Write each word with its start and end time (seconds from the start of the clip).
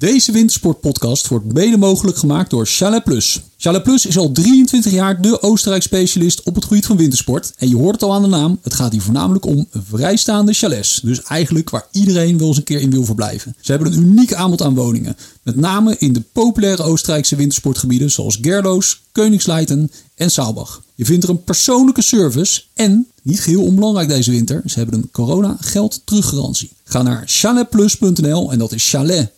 Deze 0.00 0.32
wintersportpodcast 0.32 1.28
wordt 1.28 1.52
mede 1.52 1.76
mogelijk 1.76 2.18
gemaakt 2.18 2.50
door 2.50 2.66
Chalet 2.66 3.04
Plus. 3.04 3.40
Chalet 3.56 3.82
Plus 3.82 4.06
is 4.06 4.18
al 4.18 4.32
23 4.32 4.92
jaar 4.92 5.20
de 5.20 5.42
Oostenrijk 5.42 5.82
specialist 5.82 6.42
op 6.42 6.54
het 6.54 6.64
gebied 6.64 6.86
van 6.86 6.96
wintersport. 6.96 7.52
En 7.56 7.68
je 7.68 7.76
hoort 7.76 7.94
het 7.94 8.02
al 8.02 8.14
aan 8.14 8.22
de 8.22 8.28
naam, 8.28 8.58
het 8.62 8.74
gaat 8.74 8.92
hier 8.92 9.00
voornamelijk 9.00 9.44
om 9.44 9.66
vrijstaande 9.70 10.52
chalets. 10.52 11.00
Dus 11.02 11.22
eigenlijk 11.22 11.70
waar 11.70 11.86
iedereen 11.90 12.38
wel 12.38 12.48
eens 12.48 12.56
een 12.56 12.62
keer 12.62 12.80
in 12.80 12.90
wil 12.90 13.04
verblijven. 13.04 13.56
Ze 13.60 13.72
hebben 13.72 13.92
een 13.92 13.98
uniek 13.98 14.34
aanbod 14.34 14.62
aan 14.62 14.74
woningen. 14.74 15.16
Met 15.42 15.56
name 15.56 15.96
in 15.98 16.12
de 16.12 16.22
populaire 16.32 16.82
Oostenrijkse 16.82 17.36
wintersportgebieden 17.36 18.10
zoals 18.10 18.38
Gerloos, 18.40 19.00
Koningsleiten 19.12 19.90
en 20.14 20.30
Saalbach. 20.30 20.82
Je 20.94 21.04
vindt 21.04 21.24
er 21.24 21.30
een 21.30 21.44
persoonlijke 21.44 22.02
service 22.02 22.62
en, 22.74 23.06
niet 23.22 23.40
geheel 23.40 23.62
onbelangrijk 23.62 24.08
deze 24.08 24.30
winter, 24.30 24.62
ze 24.66 24.78
hebben 24.78 24.98
een 24.98 25.10
corona 25.12 25.56
geld 25.60 26.00
teruggarantie. 26.04 26.70
Ga 26.84 27.02
naar 27.02 27.22
chaletplus.nl 27.26 28.52
en 28.52 28.58
dat 28.58 28.72
is 28.72 28.90
chalet 28.90 29.32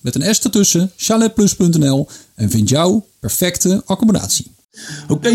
met 0.00 0.14
een 0.14 0.34
S 0.34 0.40
ertussen, 0.40 0.92
chaletplus.nl 0.96 2.08
en 2.34 2.50
vind 2.50 2.68
jouw 2.68 3.06
perfecte 3.20 3.82
accommodatie. 3.86 4.50
Oké, 5.08 5.30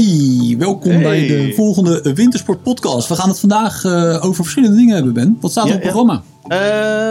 welkom 0.58 1.02
bij 1.02 1.28
de 1.28 1.54
volgende 1.56 2.14
Wintersport 2.14 2.64
podcast. 2.64 3.08
We 3.08 3.16
gaan 3.16 3.30
het 3.30 3.40
vandaag 3.40 3.84
uh, 3.84 4.26
over 4.26 4.44
verschillende 4.44 4.76
dingen 4.76 4.96
hebben, 4.96 5.14
Ben. 5.14 5.38
Wat 5.42 5.52
staat 5.52 5.68
er 5.68 5.76
op 5.76 5.82
het 5.82 5.92
programma? 5.92 6.24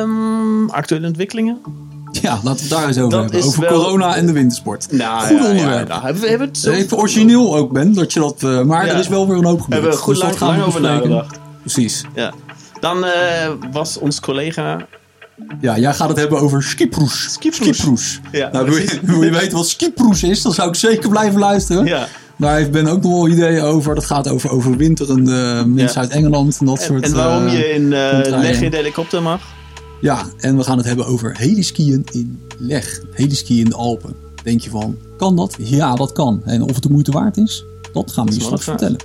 Um, 0.03 0.71
actuele 0.71 1.07
ontwikkelingen. 1.07 1.59
Ja, 2.13 2.41
laten 2.43 2.55
we 2.55 2.61
het 2.61 2.69
daar 2.69 2.87
eens 2.87 2.99
over 2.99 3.11
dat 3.11 3.31
hebben. 3.31 3.49
Over 3.49 3.61
wel... 3.61 3.73
corona 3.73 4.17
en 4.17 4.27
de 4.27 4.33
wintersport. 4.33 4.93
Nou, 4.93 5.27
goed 5.27 5.49
onderwerp. 5.49 5.89
Nou, 5.89 6.03
hebben 6.03 6.23
we, 6.23 6.29
hebben 6.29 6.49
het 6.49 6.59
zo... 6.59 6.71
Even 6.71 6.97
origineel 6.97 7.57
ook, 7.57 7.73
Ben. 7.73 7.95
Dat 7.95 8.13
je 8.13 8.21
dat, 8.21 8.43
uh, 8.43 8.63
maar 8.63 8.87
er 8.87 8.99
is 8.99 9.09
wel 9.09 9.29
weer 9.29 9.37
een 9.37 9.45
hoop 9.45 9.61
gebeurd. 9.61 9.83
Hebben 9.83 9.99
we 9.99 10.05
goed 10.05 10.15
dus 10.15 10.23
lang, 10.23 10.41
lang 10.41 10.63
over 10.63 10.81
nagedacht. 10.81 11.39
Precies. 11.61 12.05
Ja. 12.15 12.33
Dan 12.81 13.05
uh, 13.05 13.13
was 13.73 13.99
ons 13.99 14.21
collega 14.21 14.87
ja, 15.61 15.79
jij 15.79 15.95
gaat 15.95 16.09
het 16.09 16.19
hebben 16.19 16.41
over 16.41 16.63
skiproes. 16.63 17.33
Skiproes. 17.33 18.21
Ja, 18.33 18.51
nou, 18.53 18.65
wil, 18.65 18.77
je, 18.77 18.99
wil 19.03 19.23
je 19.23 19.31
weten 19.31 19.57
wat 19.57 19.69
skiproes 19.69 20.23
is, 20.23 20.43
dan 20.43 20.53
zou 20.53 20.69
ik 20.69 20.75
zeker 20.75 21.09
blijven 21.09 21.39
luisteren. 21.39 21.85
Ja. 21.85 22.09
Daar 22.39 22.57
heeft 22.57 22.71
Ben 22.71 22.87
ook 22.87 23.03
nog 23.03 23.13
wel 23.13 23.29
ideeën 23.29 23.63
over. 23.63 23.95
Dat 23.95 24.05
gaat 24.05 24.29
over 24.29 24.51
overwinteren 24.51 25.29
uh, 25.29 25.83
in 25.83 25.89
Zuid-Engeland 25.89 26.59
en 26.61 26.67
dat 26.67 26.81
soort 26.81 27.05
En 27.05 27.15
waarom 27.15 27.49
je 27.49 27.69
in 27.69 27.83
uh, 27.83 28.19
Leg 28.23 28.61
in 28.61 28.71
de 28.71 28.77
helikopter 28.77 29.23
mag. 29.23 29.41
Ja, 30.01 30.27
en 30.39 30.57
we 30.57 30.65
gaan 30.65 30.77
het 30.77 30.87
hebben 30.87 31.07
over 31.07 31.37
heliskiën 31.39 32.07
in 32.13 32.41
Leg. 32.59 33.01
Heliskiën 33.13 33.59
in 33.59 33.65
de 33.65 33.75
Alpen. 33.75 34.15
Denk 34.43 34.61
je 34.61 34.71
van, 34.71 34.97
kan 35.17 35.37
dat? 35.37 35.57
Ja, 35.59 35.95
dat 35.95 36.13
kan. 36.13 36.43
En 36.45 36.63
of 36.63 36.75
het 36.75 36.83
de 36.83 36.89
moeite 36.89 37.11
waard 37.11 37.37
is, 37.37 37.65
dat 37.93 38.13
gaan 38.13 38.27
we 38.27 38.35
je 38.35 38.41
straks 38.41 38.65
vertellen. 38.65 38.99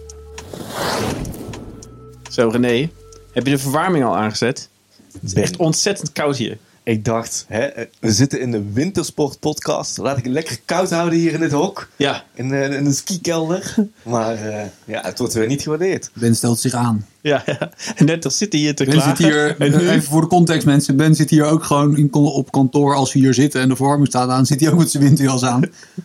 Zo 2.29 2.49
René, 2.49 2.89
heb 3.31 3.45
je 3.45 3.51
de 3.51 3.57
verwarming 3.57 4.05
al 4.05 4.17
aangezet? 4.17 4.69
Het 5.13 5.23
is 5.23 5.33
echt 5.33 5.57
ontzettend 5.57 6.11
koud 6.11 6.37
hier. 6.37 6.57
Ik 6.83 7.05
dacht, 7.05 7.45
hè, 7.47 7.69
we 7.99 8.11
zitten 8.11 8.39
in 8.39 8.51
de 8.51 8.71
wintersport 8.73 9.39
podcast. 9.39 9.97
Laat 9.97 10.17
ik 10.17 10.23
het 10.23 10.33
lekker 10.33 10.59
koud 10.65 10.89
houden 10.89 11.19
hier 11.19 11.33
in 11.33 11.41
het 11.41 11.51
hok. 11.51 11.89
Ja. 11.95 12.23
In, 12.33 12.51
uh, 12.51 12.73
in 12.73 12.83
de 12.83 12.93
skikelder. 12.93 13.75
Maar 14.03 14.47
uh, 14.47 14.61
ja, 14.85 15.01
het 15.01 15.19
wordt 15.19 15.33
weer 15.33 15.47
niet 15.47 15.61
gewaardeerd. 15.61 16.11
Ben 16.13 16.35
stelt 16.35 16.59
zich 16.59 16.73
aan. 16.73 17.07
Ja, 17.21 17.43
ja. 17.45 17.71
En 17.95 18.05
net 18.05 18.25
als 18.25 18.37
zit 18.37 18.51
hij 18.51 18.61
hier 18.61 18.75
te 18.75 18.83
ben 18.83 18.93
klagen. 18.93 19.17
Zit 19.17 19.25
hier, 19.25 19.61
even 19.61 20.03
voor 20.03 20.21
de 20.21 20.27
context 20.27 20.65
mensen. 20.65 20.95
Ben 20.95 21.15
zit 21.15 21.29
hier 21.29 21.45
ook 21.45 21.63
gewoon 21.63 21.97
in, 21.97 22.13
op 22.13 22.51
kantoor 22.51 22.95
als 22.95 23.13
we 23.13 23.19
hier 23.19 23.33
zitten 23.33 23.61
en 23.61 23.69
de 23.69 23.75
verwarming 23.75 24.07
staat 24.07 24.29
aan. 24.29 24.45
Zit 24.45 24.59
hij 24.59 24.71
ook 24.71 24.77
met 24.77 24.91
zijn 24.91 25.03
winterjas 25.03 25.43
aan. 25.43 25.61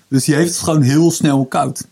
Dus 0.09 0.25
die 0.25 0.35
heeft 0.35 0.49
het 0.49 0.59
gewoon 0.59 0.83
heel 0.83 1.11
snel 1.11 1.45
koud. 1.45 1.87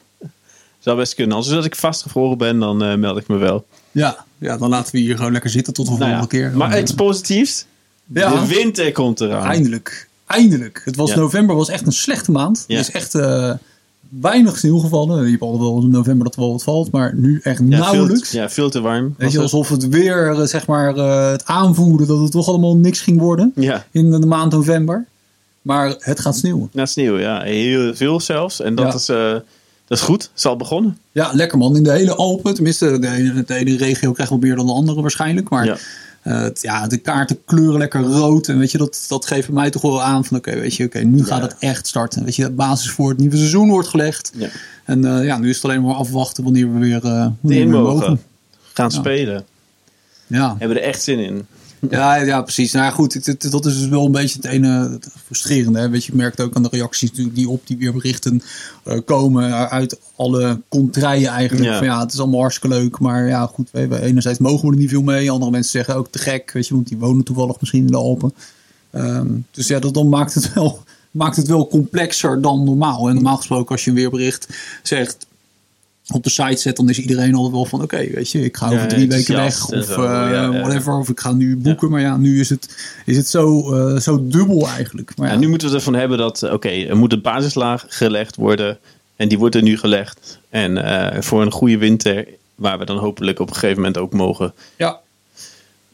Zou 0.78 0.96
best 0.96 1.14
kunnen. 1.14 1.36
Als 1.36 1.50
ik 1.50 1.76
vastgevroren 1.76 2.38
ben, 2.38 2.58
dan 2.58 2.82
uh, 2.82 2.96
meld 2.96 3.18
ik 3.18 3.28
me 3.28 3.36
wel. 3.36 3.66
Ja, 3.90 4.24
ja, 4.44 4.56
dan 4.56 4.68
laten 4.68 4.92
we 4.92 4.98
hier 4.98 5.16
gewoon 5.16 5.32
lekker 5.32 5.50
zitten 5.50 5.72
tot 5.72 5.84
de 5.84 5.90
volgende 5.90 6.14
nou 6.14 6.26
keer. 6.26 6.52
Maar 6.56 6.80
iets 6.80 6.94
positiefs. 6.94 7.66
Ja. 8.06 8.40
De 8.40 8.46
winter 8.46 8.92
komt 8.92 9.20
eraan. 9.20 9.46
Eindelijk. 9.46 10.08
Eindelijk. 10.26 10.82
Het 10.84 10.96
was 10.96 11.14
november 11.14 11.56
was 11.56 11.68
echt 11.68 11.86
een 11.86 11.92
slechte 11.92 12.30
maand. 12.30 12.64
Er 12.68 12.78
is 12.78 12.90
echt 12.90 13.14
uh, 13.14 13.52
weinig 14.08 14.58
sneeuw 14.58 14.78
gevallen. 14.78 15.24
Je 15.24 15.30
hebt 15.30 15.42
altijd 15.42 15.62
wel 15.62 15.82
in 15.82 15.90
november 15.90 16.24
dat 16.24 16.34
er 16.34 16.40
wel 16.40 16.50
wat 16.50 16.62
valt. 16.62 16.90
Maar 16.90 17.14
nu 17.14 17.40
echt 17.42 17.60
nauwelijks. 17.60 18.30
Veel, 18.30 18.40
ja, 18.40 18.50
veel 18.50 18.70
te 18.70 18.80
warm. 18.80 19.14
Weet 19.18 19.32
je, 19.32 19.40
alsof 19.40 19.68
het 19.68 19.88
weer 19.88 20.30
uh, 20.30 20.40
zeg 20.42 20.66
maar, 20.66 20.96
uh, 20.96 21.30
het 21.30 21.44
aanvoerde 21.44 22.06
dat 22.06 22.20
het 22.20 22.30
toch 22.30 22.48
allemaal 22.48 22.76
niks 22.76 23.00
ging 23.00 23.20
worden. 23.20 23.52
Ja. 23.54 23.86
In 23.90 24.10
de 24.10 24.26
maand 24.26 24.52
november. 24.52 25.04
Maar 25.62 25.94
het 25.98 26.20
gaat 26.20 26.36
sneeuwen. 26.36 26.68
Ja, 26.72 26.86
sneeuw, 26.86 27.18
ja. 27.18 27.42
Heel 27.42 27.94
veel 27.94 28.20
zelfs. 28.20 28.60
En 28.60 28.74
dat 28.74 28.94
is... 28.94 29.10
Dat 29.86 29.98
is 29.98 30.04
goed, 30.04 30.22
het 30.22 30.30
is 30.36 30.46
al 30.46 30.56
begonnen. 30.56 30.98
Ja, 31.12 31.30
lekker 31.32 31.58
man. 31.58 31.76
In 31.76 31.82
de 31.82 31.92
hele 31.92 32.14
Alpen, 32.14 32.54
tenminste 32.54 32.98
de 32.98 33.08
ene, 33.08 33.44
de 33.44 33.54
ene 33.54 33.76
regio 33.76 34.12
krijgt 34.12 34.32
wel 34.32 34.40
meer 34.40 34.56
dan 34.56 34.66
de 34.66 34.72
andere 34.72 35.00
waarschijnlijk. 35.00 35.48
Maar 35.48 35.64
ja. 35.64 35.76
Uh, 36.24 36.46
ja, 36.60 36.86
de 36.86 36.96
kaarten 36.96 37.44
kleuren 37.44 37.78
lekker 37.78 38.00
rood. 38.00 38.48
En 38.48 38.58
weet 38.58 38.70
je, 38.70 38.78
dat, 38.78 39.04
dat 39.08 39.26
geeft 39.26 39.48
mij 39.48 39.70
toch 39.70 39.82
wel 39.82 40.02
aan 40.02 40.24
van 40.24 40.36
oké, 40.36 40.54
weet 40.54 40.74
je, 40.74 40.84
oké, 40.84 40.98
nu 40.98 41.24
gaat 41.24 41.42
het 41.42 41.56
echt 41.58 41.86
starten. 41.86 42.24
Weet 42.24 42.36
je, 42.36 42.42
de 42.42 42.50
basis 42.50 42.90
voor 42.90 43.08
het 43.08 43.18
nieuwe 43.18 43.36
seizoen 43.36 43.68
wordt 43.68 43.88
gelegd. 43.88 44.32
Ja. 44.34 44.48
En 44.84 45.04
uh, 45.04 45.24
ja, 45.24 45.38
nu 45.38 45.48
is 45.48 45.56
het 45.56 45.64
alleen 45.64 45.82
maar 45.82 45.94
afwachten 45.94 46.44
wanneer 46.44 46.72
we 46.72 46.78
weer, 46.78 46.96
uh, 46.96 47.02
wanneer 47.02 47.32
we 47.40 47.48
weer 47.50 47.68
mogen. 47.68 48.22
Gaan 48.72 48.90
spelen. 48.90 49.44
Ja. 50.26 50.48
Hebben 50.58 50.76
we 50.76 50.82
er 50.82 50.88
echt 50.88 51.02
zin 51.02 51.18
in. 51.18 51.46
Ja, 51.90 52.14
ja, 52.14 52.42
precies. 52.42 52.72
Nou 52.72 52.92
goed, 52.92 53.14
het, 53.14 53.50
dat 53.50 53.66
is 53.66 53.78
dus 53.78 53.88
wel 53.88 54.06
een 54.06 54.12
beetje 54.12 54.36
het 54.36 54.44
ene 54.44 54.98
frustrerende. 55.24 55.78
Hè? 55.78 55.88
Weet 55.88 56.04
je, 56.04 56.12
je 56.12 56.18
merkt 56.18 56.40
ook 56.40 56.54
aan 56.54 56.62
de 56.62 56.68
reacties 56.70 57.10
die 57.12 57.48
op 57.48 57.66
die 57.66 57.76
weerberichten 57.76 58.42
uh, 58.84 58.98
komen 59.04 59.70
uit 59.70 59.98
alle 60.16 60.60
contraien 60.68 61.28
eigenlijk. 61.28 61.70
Ja. 61.70 61.78
Van, 61.78 61.86
ja, 61.86 62.00
het 62.00 62.12
is 62.12 62.18
allemaal 62.18 62.40
hartstikke 62.40 62.76
leuk, 62.76 62.98
maar 62.98 63.28
ja, 63.28 63.46
goed. 63.46 63.68
We, 63.72 63.88
we, 63.88 64.00
enerzijds 64.00 64.38
mogen 64.38 64.68
we 64.68 64.74
er 64.74 64.80
niet 64.80 64.90
veel 64.90 65.02
mee. 65.02 65.30
Andere 65.30 65.50
mensen 65.50 65.70
zeggen 65.70 65.96
ook 65.96 66.08
te 66.10 66.18
gek, 66.18 66.50
weet 66.52 66.66
je, 66.66 66.74
want 66.74 66.88
die 66.88 66.98
wonen 66.98 67.24
toevallig 67.24 67.60
misschien 67.60 67.84
in 67.84 67.92
de 67.92 67.96
Alpen. 67.96 68.34
Um, 68.94 69.46
dus 69.50 69.66
ja, 69.66 69.78
dat 69.78 69.94
dan 69.94 70.08
maakt 70.08 70.34
het 70.34 70.52
wel 70.52 70.82
maakt 71.10 71.36
het 71.36 71.46
wel 71.46 71.66
complexer 71.66 72.40
dan 72.40 72.64
normaal. 72.64 73.08
En 73.08 73.14
normaal 73.14 73.36
gesproken 73.36 73.70
als 73.70 73.84
je 73.84 73.90
een 73.90 73.96
weerbericht 73.96 74.48
zegt 74.82 75.26
op 76.12 76.24
de 76.24 76.30
site 76.30 76.56
zet, 76.56 76.76
dan 76.76 76.88
is 76.88 76.98
iedereen 76.98 77.34
altijd 77.34 77.52
wel 77.52 77.64
van 77.64 77.82
oké, 77.82 77.94
okay, 77.94 78.10
weet 78.14 78.30
je, 78.30 78.44
ik 78.44 78.56
ga 78.56 78.70
over 78.70 78.88
drie 78.88 79.08
weken 79.08 79.36
weg 79.36 79.68
of 79.68 79.84
zo, 79.84 80.02
ja, 80.02 80.50
whatever, 80.50 80.98
of 80.98 81.08
ik 81.08 81.20
ga 81.20 81.32
nu 81.32 81.56
boeken. 81.56 81.90
Maar 81.90 82.00
ja, 82.00 82.16
nu 82.16 82.40
is 82.40 82.50
het, 82.50 82.92
is 83.04 83.16
het 83.16 83.28
zo, 83.28 83.74
uh, 83.74 83.98
zo 83.98 84.26
dubbel 84.26 84.68
eigenlijk. 84.68 85.16
Maar 85.16 85.30
ja. 85.30 85.36
nu 85.36 85.48
moeten 85.48 85.68
we 85.68 85.74
ervan 85.74 85.94
hebben 85.94 86.18
dat, 86.18 86.42
oké, 86.42 86.52
okay, 86.52 86.88
er 86.88 86.96
moet 86.96 87.12
een 87.12 87.20
basislaag 87.20 87.84
gelegd 87.88 88.36
worden 88.36 88.78
en 89.16 89.28
die 89.28 89.38
wordt 89.38 89.54
er 89.54 89.62
nu 89.62 89.78
gelegd. 89.78 90.38
En 90.48 90.76
uh, 90.76 91.20
voor 91.20 91.42
een 91.42 91.50
goede 91.50 91.78
winter, 91.78 92.26
waar 92.54 92.78
we 92.78 92.84
dan 92.84 92.98
hopelijk 92.98 93.38
op 93.38 93.48
een 93.48 93.54
gegeven 93.54 93.76
moment 93.76 93.98
ook 93.98 94.12
mogen. 94.12 94.52
Ja, 94.76 95.00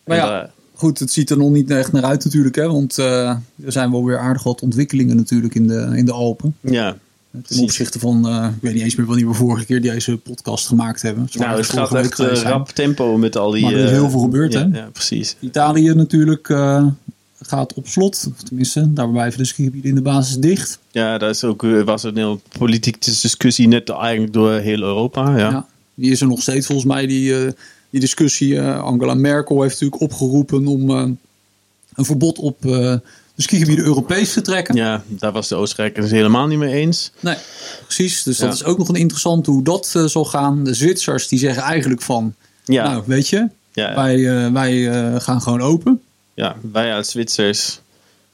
maar 0.04 0.16
ja. 0.16 0.50
Goed, 0.75 0.98
het 0.98 1.12
ziet 1.12 1.31
er 1.31 1.37
nog 1.37 1.50
niet 1.50 1.71
echt 1.71 1.92
naar 1.92 2.04
uit 2.04 2.25
natuurlijk, 2.25 2.54
hè? 2.54 2.66
want 2.66 2.97
er 2.97 3.42
zijn 3.66 3.91
wel 3.91 4.04
weer 4.04 4.19
aardig 4.19 4.42
wat 4.42 4.62
ontwikkelingen 4.62 5.16
natuurlijk 5.16 5.54
in 5.54 5.66
de, 5.66 5.92
in 5.94 6.04
de 6.04 6.12
Alpen. 6.12 6.56
Ja, 6.60 6.97
Ten 7.46 7.62
opzichte 7.62 7.98
van, 7.98 8.28
uh, 8.28 8.48
ik 8.56 8.62
weet 8.62 8.74
niet 8.74 8.82
eens 8.82 8.94
meer 8.94 9.06
wanneer 9.06 9.28
we 9.28 9.34
vorige 9.34 9.64
keer 9.64 9.80
deze 9.80 10.16
podcast 10.16 10.66
gemaakt 10.66 11.02
hebben. 11.02 11.28
Nou, 11.32 11.56
het 11.56 11.66
gaat 11.66 11.94
echt 11.94 12.20
uh, 12.20 12.32
rap 12.32 12.68
tempo 12.68 13.16
met 13.16 13.36
al 13.36 13.50
die... 13.50 13.62
Maar 13.62 13.72
er 13.72 13.84
is 13.84 13.91
heel 13.91 14.10
veel 14.10 14.20
gebeurd, 14.20 14.52
ja, 14.52 14.68
hè? 14.68 14.78
Ja, 14.78 14.88
precies. 14.92 15.36
Italië 15.41 15.94
natuurlijk 15.94 16.48
uh, 16.48 16.86
gaat 17.41 17.74
op 17.74 17.86
slot. 17.86 18.28
Of 18.32 18.42
tenminste, 18.42 18.92
daar 18.92 19.10
blijven 19.10 19.38
de 19.38 19.44
skigebieden 19.44 19.91
in 19.91 19.96
de 19.96 20.02
basis 20.02 20.36
dicht. 20.36 20.78
Ja, 20.91 21.18
daar 21.18 21.30
is 21.30 21.44
ook, 21.44 21.62
was 21.84 22.02
een 22.02 22.16
heel 22.16 22.41
politieke 22.58 22.98
discussie 22.98 23.68
net 23.68 23.88
eigenlijk 23.88 24.32
door 24.32 24.52
heel 24.52 24.80
Europa. 24.82 25.30
Ja. 25.30 25.50
ja 25.50 25.66
die 25.94 26.10
is 26.10 26.20
er 26.20 26.28
nog 26.28 26.42
steeds 26.42 26.66
volgens 26.66 26.86
mij, 26.86 27.06
die, 27.06 27.34
die 27.91 28.00
discussie. 28.00 28.60
Angela 28.60 29.14
Merkel 29.14 29.62
heeft 29.62 29.80
natuurlijk 29.80 30.02
opgeroepen 30.02 30.66
om 30.66 30.91
een 30.91 32.04
verbod 32.04 32.38
op 32.38 32.64
de 33.41 33.47
skigebieden 33.47 33.84
Europees 33.84 34.33
te 34.33 34.41
trekken. 34.41 34.75
Ja, 34.75 35.03
daar 35.06 35.33
was 35.33 35.49
de 35.49 35.55
Oostenrijkers 35.55 36.11
helemaal 36.11 36.47
niet 36.47 36.59
mee 36.59 36.75
eens. 36.75 37.12
Nee, 37.21 37.37
precies. 37.84 38.23
Dus 38.23 38.39
dat 38.39 38.53
is 38.53 38.65
ook 38.65 38.78
nog 38.78 38.89
een 38.89 38.95
interessant 38.95 39.47
hoe 39.47 39.62
dat 39.62 39.93
uh, 39.97 40.05
zal 40.05 40.25
gaan. 40.25 40.65
De 40.65 40.75
Zwitsers 40.75 41.28
die 41.28 41.39
zeggen 41.39 41.62
eigenlijk 41.62 42.03
van, 42.03 42.34
ja. 42.65 42.91
nou 42.91 43.03
weet 43.06 43.28
je, 43.28 43.49
ja. 43.73 43.95
wij, 43.95 44.17
uh, 44.17 44.53
wij 44.53 44.73
uh, 44.73 45.21
gaan 45.21 45.43
gewoon 45.43 45.61
open. 45.61 46.01
Ja, 46.34 46.56
wij 46.73 46.95
als 46.95 47.11
Zwitsers 47.11 47.81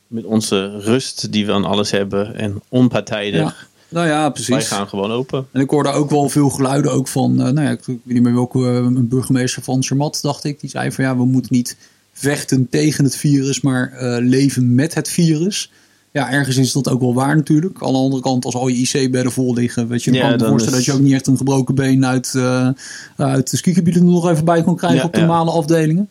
met 0.07 0.25
onze 0.25 0.81
rust 0.81 1.33
die 1.33 1.47
we 1.47 1.53
aan 1.53 1.65
alles 1.65 1.91
hebben 1.91 2.37
en 2.37 2.63
onpartijdig. 2.69 3.41
Ja. 3.41 3.55
Nou 3.89 4.07
ja, 4.07 4.31
precies. 4.31 4.49
Wij 4.49 4.65
gaan 4.65 4.89
gewoon 4.89 5.11
open. 5.11 5.47
En 5.53 5.61
ik 5.61 5.71
hoorde 5.71 5.91
ook 5.91 6.11
wel 6.11 6.29
veel 6.29 6.49
geluiden 6.49 6.93
ook 6.93 7.09
van, 7.09 7.35
nou 7.35 7.61
ja, 7.61 7.71
ik 7.71 7.85
weet 7.85 7.99
niet 8.05 8.23
meer 8.23 8.35
welke 8.35 8.59
een 8.59 9.09
burgemeester 9.09 9.63
van 9.63 9.83
Zermatt, 9.83 10.23
dacht 10.23 10.45
ik. 10.45 10.61
Die 10.61 10.71
zei 10.71 10.93
van 10.93 11.05
ja, 11.05 11.17
we 11.17 11.25
moeten 11.25 11.55
niet 11.55 11.77
vechten 12.19 12.69
tegen 12.69 13.05
het 13.05 13.17
virus, 13.17 13.61
maar 13.61 13.93
uh, 13.93 14.17
leven 14.21 14.75
met 14.75 14.95
het 14.95 15.09
virus. 15.09 15.71
Ja, 16.13 16.31
ergens 16.31 16.57
is 16.57 16.73
dat 16.73 16.89
ook 16.89 17.01
wel 17.01 17.15
waar 17.15 17.37
natuurlijk. 17.37 17.83
Aan 17.83 17.93
de 17.93 17.99
andere 17.99 18.23
kant, 18.23 18.45
als 18.45 18.55
al 18.55 18.69
je 18.69 18.77
IC-bedden 18.77 19.33
vol 19.33 19.55
liggen, 19.55 19.89
weet 19.89 20.05
je, 20.05 20.13
ja, 20.13 20.21
kan 20.21 20.31
me 20.31 20.47
voorstellen 20.47 20.79
is... 20.79 20.85
dat 20.85 20.95
je 20.95 21.01
ook 21.01 21.07
niet 21.07 21.15
echt 21.15 21.27
een 21.27 21.37
gebroken 21.37 21.75
been 21.75 22.07
uit, 22.07 22.33
uh, 22.37 22.69
uit 23.17 23.51
de 23.51 23.57
skigebieden 23.57 24.05
nog 24.05 24.29
even 24.29 24.45
bij 24.45 24.63
kan 24.63 24.77
krijgen 24.77 24.99
ja, 24.99 25.05
op 25.05 25.17
normale 25.17 25.51
ja. 25.51 25.57
afdelingen. 25.57 26.09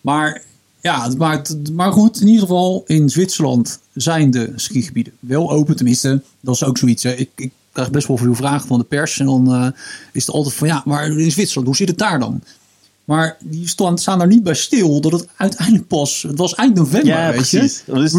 Maar 0.00 0.42
ja, 0.80 1.04
het 1.04 1.18
maakt, 1.18 1.72
maar 1.72 1.92
goed, 1.92 2.20
in 2.20 2.26
ieder 2.26 2.42
geval 2.42 2.84
in 2.86 3.08
Zwitserland 3.08 3.78
zijn 3.94 4.30
de 4.30 4.52
skigebieden 4.56 5.12
wel 5.20 5.50
open. 5.50 5.76
Tenminste, 5.76 6.22
dat 6.40 6.54
is 6.54 6.64
ook 6.64 6.78
zoiets. 6.78 7.02
Hè. 7.02 7.12
Ik, 7.12 7.30
ik 7.36 7.52
krijg 7.72 7.90
best 7.90 8.06
wel 8.06 8.16
veel 8.16 8.34
vragen 8.34 8.68
van 8.68 8.78
de 8.78 8.84
pers. 8.84 9.18
En 9.18 9.26
dan 9.26 9.54
uh, 9.54 9.68
is 10.12 10.26
het 10.26 10.34
altijd 10.34 10.54
van, 10.54 10.68
ja, 10.68 10.82
maar 10.84 11.06
in 11.06 11.30
Zwitserland, 11.30 11.66
hoe 11.66 11.76
zit 11.76 11.88
het 11.88 11.98
daar 11.98 12.18
dan? 12.18 12.42
Maar 13.04 13.36
die 13.44 13.68
staan, 13.68 13.98
staan 13.98 14.18
daar 14.18 14.26
niet 14.26 14.42
bij 14.42 14.54
stil 14.54 15.00
dat 15.00 15.12
het 15.12 15.28
uiteindelijk 15.36 15.86
pas... 15.86 16.22
Het 16.28 16.38
was 16.38 16.54
eind 16.54 16.74
november, 16.74 17.10
Ja, 17.10 17.26
weet 17.26 17.36
precies. 17.36 17.82
je. 17.86 17.92
Is- 17.92 18.12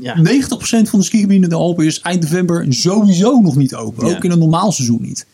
ja. 0.00 0.16
90% 0.16 0.88
van 0.88 0.98
de 0.98 1.04
skigebieden 1.04 1.44
in 1.44 1.48
de 1.50 1.54
Alpen 1.54 1.86
is 1.86 2.00
eind 2.00 2.22
november 2.22 2.66
sowieso 2.68 3.40
nog 3.40 3.56
niet 3.56 3.74
open. 3.74 4.06
Ja. 4.08 4.16
Ook 4.16 4.24
in 4.24 4.30
een 4.30 4.38
normaal 4.38 4.72
seizoen 4.72 5.02
niet. 5.02 5.26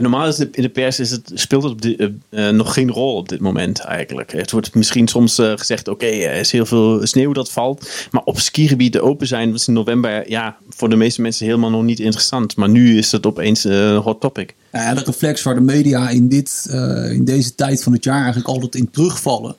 Normaal 0.00 0.26
is 0.28 0.38
het 0.38 0.56
in 0.56 0.62
de 0.62 0.68
pers 0.68 1.00
is 1.00 1.10
het, 1.10 1.30
speelt 1.34 1.62
het 1.62 1.72
op 1.72 1.82
di- 1.82 1.96
eh, 1.96 2.48
eh, 2.48 2.54
nog 2.54 2.72
geen 2.72 2.90
rol 2.90 3.16
op 3.16 3.28
dit 3.28 3.40
moment 3.40 3.78
eigenlijk. 3.80 4.32
Het 4.32 4.50
wordt 4.50 4.74
misschien 4.74 5.08
soms 5.08 5.38
eh, 5.38 5.52
gezegd, 5.56 5.88
oké, 5.88 6.06
er 6.06 6.38
is 6.38 6.52
heel 6.52 6.66
veel 6.66 7.06
sneeuw 7.06 7.32
dat 7.32 7.50
valt. 7.50 7.90
Maar 8.10 8.22
op 8.24 8.40
skigebieden 8.40 9.02
open 9.02 9.26
zijn 9.26 9.52
was 9.52 9.68
in 9.68 9.74
november 9.74 10.30
ja, 10.30 10.56
voor 10.68 10.88
de 10.88 10.96
meeste 10.96 11.22
mensen 11.22 11.46
helemaal 11.46 11.70
nog 11.70 11.82
niet 11.82 12.00
interessant. 12.00 12.56
Maar 12.56 12.68
nu 12.68 12.98
is 12.98 13.12
het 13.12 13.26
opeens 13.26 13.64
een 13.64 13.96
hot 13.96 14.20
topic. 14.20 14.54
Ja, 14.72 14.94
de 14.94 15.02
reflex 15.04 15.42
waar 15.42 15.54
de 15.54 15.60
media 15.60 16.08
in, 16.08 16.28
dit, 16.28 16.66
in 17.10 17.24
deze 17.24 17.54
tijd 17.54 17.82
van 17.82 17.92
het 17.92 18.04
jaar 18.04 18.22
eigenlijk 18.22 18.48
altijd 18.48 18.74
in 18.74 18.90
terugvallen, 18.90 19.56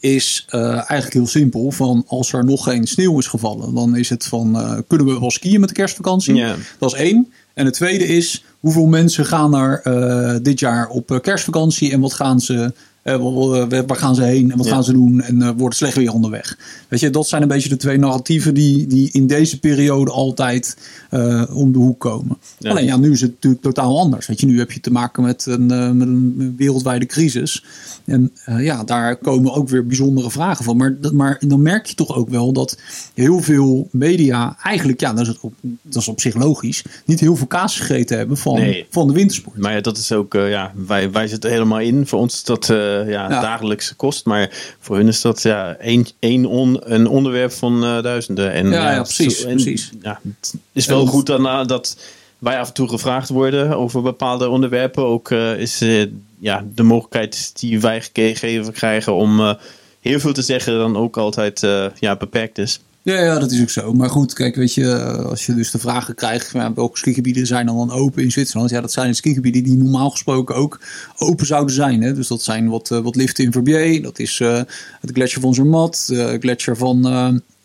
is 0.00 0.46
eigenlijk 0.50 1.12
heel 1.12 1.26
simpel. 1.26 1.70
Van 1.70 2.04
als 2.06 2.32
er 2.32 2.44
nog 2.44 2.64
geen 2.64 2.86
sneeuw 2.86 3.18
is 3.18 3.26
gevallen, 3.26 3.74
dan 3.74 3.96
is 3.96 4.08
het 4.08 4.24
van 4.24 4.52
kunnen 4.86 5.06
we 5.06 5.20
wel 5.20 5.30
skiën 5.30 5.60
met 5.60 5.68
de 5.68 5.74
kerstvakantie? 5.74 6.44
Dat 6.78 6.94
is 6.94 6.98
één. 6.98 7.32
En 7.54 7.64
het 7.64 7.74
tweede 7.74 8.06
is 8.06 8.44
hoeveel 8.60 8.86
mensen 8.86 9.26
gaan 9.26 9.54
er 9.54 9.80
eh, 9.82 10.36
dit 10.42 10.60
jaar 10.60 10.88
op 10.88 11.10
eh, 11.10 11.20
kerstvakantie 11.20 11.92
en 11.92 12.00
wat 12.00 12.12
gaan 12.12 12.40
ze, 12.40 12.72
waar 13.02 13.96
gaan 13.96 14.14
ze 14.14 14.22
heen 14.22 14.50
en 14.50 14.56
wat 14.56 14.66
Ja. 14.66 14.72
gaan 14.72 14.84
ze 14.84 14.92
doen 14.92 15.20
en 15.20 15.42
eh, 15.42 15.50
wordt 15.56 15.76
slecht 15.76 15.96
weer 15.96 16.12
onderweg. 16.12 16.58
Weet 16.88 17.00
je, 17.00 17.10
dat 17.10 17.28
zijn 17.28 17.42
een 17.42 17.48
beetje 17.48 17.68
de 17.68 17.76
twee 17.76 17.98
narratieven 17.98 18.54
die, 18.54 18.86
die 18.86 19.08
in 19.12 19.26
deze 19.26 19.58
periode 19.60 20.10
altijd 20.10 20.76
eh, 21.10 21.42
om 21.52 21.72
de 21.72 21.78
hoek 21.78 22.00
komen. 22.00 22.38
Ja. 22.58 22.70
Alleen 22.70 22.84
ja, 22.84 22.96
nu 22.96 23.12
is 23.12 23.20
het 23.20 23.30
natuurlijk 23.32 23.62
totaal 23.62 23.98
anders. 23.98 24.26
Weet 24.26 24.40
je, 24.40 24.46
nu 24.46 24.58
heb 24.58 24.72
je 24.72 24.80
te 24.80 24.90
maken 24.92 25.22
met 25.22 25.46
een, 25.46 25.70
eh, 25.70 25.90
met 25.90 26.08
een 26.08 26.54
wereldwijde 26.56 27.06
crisis. 27.06 27.64
En 28.04 28.30
eh, 28.44 28.64
ja, 28.64 28.84
daar 28.84 29.16
komen 29.16 29.52
ook 29.54 29.68
weer 29.68 29.86
bijzondere 29.86 30.30
vragen 30.30 30.64
van. 30.64 30.76
Maar, 30.76 30.96
dat- 31.00 31.12
maar 31.12 31.42
dan 31.46 31.62
merk 31.62 31.86
je 31.86 31.94
toch 31.94 32.14
ook 32.16 32.28
wel 32.28 32.52
dat 32.52 32.78
heel 33.14 33.40
veel 33.40 33.88
media 33.92 34.56
eigenlijk, 34.62 35.00
ja, 35.00 35.12
dat 35.12 35.26
is, 35.26 35.40
op, 35.40 35.52
dat 35.82 36.02
is 36.02 36.08
op 36.08 36.20
zich 36.20 36.34
logisch, 36.34 36.84
niet 37.04 37.20
heel 37.20 37.36
veel 37.36 37.46
kaas 37.46 37.76
gegeten 37.80 38.18
hebben 38.18 38.36
van, 38.36 38.54
Nee. 38.54 38.86
van 38.90 39.06
de 39.06 39.12
wintersport. 39.12 39.56
Maar 39.58 39.72
ja, 39.74 39.80
dat 39.80 39.98
is 39.98 40.12
ook, 40.12 40.34
eh, 40.34 40.50
ja, 40.50 40.72
wij, 40.86 41.10
wij 41.10 41.26
zitten 41.28 41.50
helemaal 41.50 41.80
in. 41.80 42.06
Voor 42.06 42.18
ons 42.18 42.34
is 42.34 42.44
dat 42.44 42.70
eh, 42.70 42.89
ja, 42.90 43.04
Ja. 43.30 43.40
dagelijkse 43.40 43.94
kost. 43.94 44.24
Maar 44.24 44.50
voor 44.80 44.96
hun 44.96 45.08
is 45.08 45.20
dat 45.20 45.42
ja, 45.42 45.74
één, 45.76 46.06
één 46.18 46.46
on, 46.46 46.80
een 46.84 47.06
onderwerp 47.06 47.52
van 47.52 47.84
eh, 47.84 48.02
duizenden. 48.02 48.52
En, 48.52 48.70
Ja, 48.70 49.02
precies, 49.02 49.44
en, 49.44 49.50
precies. 49.54 49.90
Ja, 50.02 50.20
het 50.38 50.54
is 50.72 50.86
wel 50.86 51.00
En- 51.00 51.06
goed 51.06 51.26
daarna 51.26 51.64
dat 51.64 51.96
wij 52.38 52.58
af 52.58 52.68
en 52.68 52.74
toe 52.74 52.88
gevraagd 52.88 53.28
worden 53.28 53.76
over 53.76 54.02
bepaalde 54.02 54.48
onderwerpen. 54.48 55.04
Ook 55.04 55.30
eh, 55.30 55.56
is 55.56 55.80
eh, 55.80 56.06
ja, 56.38 56.64
de 56.74 56.82
mogelijkheid 56.82 57.50
die 57.60 57.80
wij 57.80 58.02
gegeven 58.12 58.72
krijgen 58.72 59.14
om 59.14 59.40
eh, 59.40 59.54
heel 60.00 60.20
veel 60.20 60.32
te 60.32 60.42
zeggen 60.42 60.78
dan 60.78 60.96
ook 60.96 61.16
altijd 61.16 61.62
eh, 61.62 61.84
ja, 61.98 62.16
beperkt 62.16 62.58
is. 62.58 62.80
Ja, 63.02 63.20
ja, 63.24 63.38
dat 63.38 63.50
is 63.52 63.60
ook 63.60 63.70
zo. 63.70 63.92
Maar 63.92 64.10
goed, 64.10 64.32
kijk, 64.32 64.54
weet 64.54 64.74
je, 64.74 64.92
eh, 64.92 65.24
als 65.24 65.46
je 65.46 65.54
dus 65.54 65.70
de 65.70 65.78
vragen 65.78 66.14
krijgt, 66.14 66.50
ja, 66.52 66.72
welke 66.74 66.98
skigebieden 66.98 67.46
zijn 67.46 67.66
dan, 67.66 67.76
dan 67.76 67.90
open 67.90 68.22
in 68.22 68.30
Zwitserland? 68.32 68.70
Ja, 68.70 68.80
dat 68.80 68.92
zijn 68.92 69.08
de 69.10 69.14
skigebieden 69.16 69.62
die 69.62 69.76
normaal 69.76 70.10
gesproken 70.10 70.54
ook 70.54 70.80
open 71.16 71.46
zouden 71.46 71.74
zijn. 71.74 72.02
Hè? 72.02 72.14
Dus 72.14 72.28
dat 72.28 72.42
zijn 72.42 72.68
wat, 72.68 72.90
eh, 72.90 72.98
wat 72.98 73.16
liften 73.16 73.44
in 73.44 73.52
Verbier, 73.52 74.02
dat 74.02 74.18
is 74.18 74.40
eh, 74.40 74.62
het 75.00 75.10
gletsjer 75.12 75.40
van 75.42 75.54
Zermatt, 75.54 76.06
de 76.06 76.36
gletsjer 76.40 76.76
van 76.76 77.06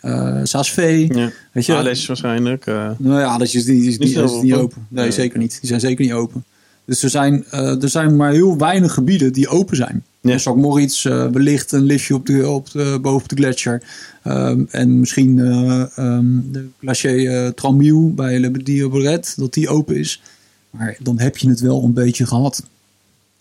eh 0.02 0.40
Saas-Vee. 0.44 1.14
Ja. 1.16 1.32
Weet 1.52 1.66
je, 1.66 1.76
Alles 1.76 2.06
waarschijnlijk. 2.06 2.66
nou 2.66 3.20
ja, 3.20 3.38
dat 3.38 3.54
is 3.54 3.66
Niet 3.66 4.12
zo 4.12 4.22
dat 4.22 4.32
is 4.36 4.42
niet 4.42 4.54
open. 4.54 4.88
Nee, 4.90 5.06
Ja. 5.06 5.12
zeker 5.12 5.40
niet. 5.40 5.58
Die 5.60 5.70
zijn 5.70 5.80
zeker 5.80 6.06
niet 6.06 6.14
open. 6.14 6.44
Dus 6.86 7.04
er 7.04 7.10
zijn, 7.10 7.46
er 7.52 7.90
zijn 7.90 8.16
maar 8.16 8.32
heel 8.32 8.58
weinig 8.58 8.94
gebieden 8.94 9.34
die 9.34 9.48
open 9.48 9.76
zijn. 9.76 10.04
Ja. 10.26 10.40
Ook 10.44 10.58
Moritz 10.58 11.06
eh, 11.06 11.28
wellicht 11.28 11.72
een 11.72 11.84
liftje 11.84 12.14
op 12.14 12.26
de, 12.26 12.50
op 12.50 12.72
de, 12.72 13.00
boven 13.02 13.28
de 13.28 13.36
gletsjer. 13.36 13.84
Ehm, 14.24 14.64
en 14.70 15.00
misschien 15.00 15.40
ehm, 15.40 16.26
de 16.52 16.68
glacier 16.80 17.46
eh 17.46 17.52
Tramiel 17.52 18.14
bij 18.14 18.40
Le 18.40 18.52
Petit 18.52 18.90
Boret, 18.90 19.34
dat 19.38 19.54
die 19.54 19.70
open 19.70 19.96
is. 19.96 20.22
Maar 20.70 20.98
dan 21.00 21.20
heb 21.20 21.38
je 21.38 21.50
het 21.50 21.60
wel 21.60 21.84
een 21.84 21.94
beetje 21.94 22.26
gehad. 22.26 22.64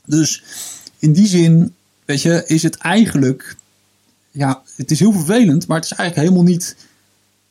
Dus 0.04 0.42
in 0.98 1.12
die 1.12 1.26
zin, 1.26 1.72
weet 2.04 2.22
je, 2.22 2.44
is 2.46 2.62
het 2.62 2.76
eigenlijk... 2.76 3.56
Ja, 4.30 4.62
het 4.76 4.90
is 4.90 4.98
heel 4.98 5.12
vervelend, 5.12 5.66
maar 5.66 5.76
het 5.76 5.90
is 5.90 5.92
eigenlijk 5.92 6.28
helemaal 6.28 6.52
niet 6.52 6.76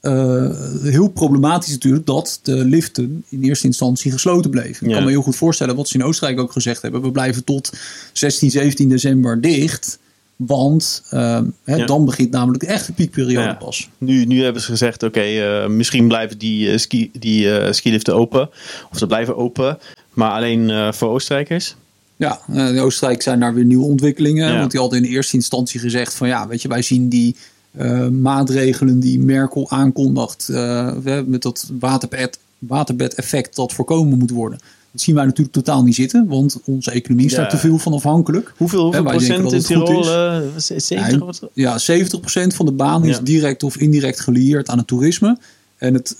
eh, 0.03 0.50
heel 0.81 1.07
problematisch 1.07 1.71
natuurlijk 1.71 2.05
dat 2.05 2.39
de 2.44 2.65
liften 2.65 3.23
in 3.29 3.44
eerste 3.44 3.65
instantie 3.67 4.11
gesloten 4.11 4.51
bleven. 4.51 4.83
Ik 4.85 4.89
Ja. 4.91 4.95
kan 4.95 5.05
me 5.05 5.11
heel 5.11 5.21
goed 5.21 5.35
voorstellen 5.35 5.75
wat 5.75 5.88
ze 5.88 5.97
in 5.97 6.03
Oostenrijk 6.03 6.39
ook 6.39 6.51
gezegd 6.51 6.81
hebben. 6.81 7.01
We 7.01 7.11
blijven 7.11 7.44
tot 7.44 7.71
16, 8.13 8.51
17 8.51 8.89
december 8.89 9.41
dicht. 9.41 10.00
Want 10.35 11.03
eh, 11.09 11.41
hè, 11.63 11.75
Ja. 11.75 11.85
dan 11.85 12.05
begint 12.05 12.31
namelijk 12.31 12.63
de 12.63 12.69
echte 12.69 12.94
piekperiode 12.94 13.47
Ja. 13.47 13.53
pas. 13.53 13.89
Nu, 13.97 14.25
nu 14.25 14.44
hebben 14.44 14.61
ze 14.61 14.67
gezegd, 14.67 15.03
oké, 15.03 15.21
eh, 15.21 15.67
misschien 15.67 16.07
blijven 16.07 16.38
die, 16.38 16.71
eh, 16.71 16.77
ski, 16.77 17.11
die 17.19 17.73
skiliften 17.73 18.15
open. 18.15 18.50
Of 18.91 18.97
ze 18.97 19.07
blijven 19.07 19.38
open, 19.38 19.77
maar 20.13 20.31
alleen 20.31 20.94
voor 20.94 21.09
Oostenrijkers. 21.09 21.75
Ja, 22.15 22.39
in 22.47 22.79
Oostenrijk 22.79 23.21
zijn 23.21 23.39
daar 23.39 23.53
weer 23.53 23.65
nieuwe 23.65 23.85
ontwikkelingen. 23.85 24.57
Want 24.59 24.71
die 24.71 24.79
hadden 24.79 25.03
in 25.03 25.11
eerste 25.11 25.35
instantie 25.35 25.79
gezegd 25.79 26.13
van 26.15 26.27
ja, 26.27 26.47
weet 26.47 26.61
je, 26.61 26.67
wij 26.67 26.81
zien 26.81 27.09
die 27.09 27.35
eh, 27.77 28.07
maatregelen 28.07 28.99
die 28.99 29.19
Merkel 29.19 29.69
aankondigt 29.69 30.49
eh, 30.49 30.93
met 31.25 31.41
dat 31.41 31.71
waterbed, 31.79 32.39
waterbed-effect 32.59 33.55
dat 33.55 33.73
voorkomen 33.73 34.17
moet 34.17 34.31
worden. 34.31 34.59
Dat 34.91 35.01
zien 35.01 35.15
wij 35.15 35.25
natuurlijk 35.25 35.55
totaal 35.55 35.83
niet 35.83 35.95
zitten, 35.95 36.27
want 36.27 36.59
onze 36.65 36.91
economie 36.91 37.25
is 37.25 37.31
Ja. 37.31 37.37
daar 37.37 37.49
te 37.49 37.57
veel 37.57 37.77
van 37.77 37.93
afhankelijk. 37.93 38.53
Hoeveel, 38.57 38.83
hoeveel 38.83 39.03
procent 39.03 39.43
dat 39.43 39.53
in 39.53 39.61
Tirol? 39.61 39.99
is. 40.55 40.69
eh, 40.69 40.77
70? 40.79 41.39
Ja? 41.41 41.49
Ja, 41.53 41.77
70% 41.79 42.55
van 42.55 42.65
de 42.65 42.71
baan 42.71 43.05
is 43.05 43.15
Ja. 43.15 43.21
direct 43.23 43.63
of 43.63 43.77
indirect 43.77 44.19
gelieerd 44.19 44.69
aan 44.69 44.77
het 44.77 44.87
toerisme. 44.87 45.37
En 45.77 45.93
het 45.93 46.15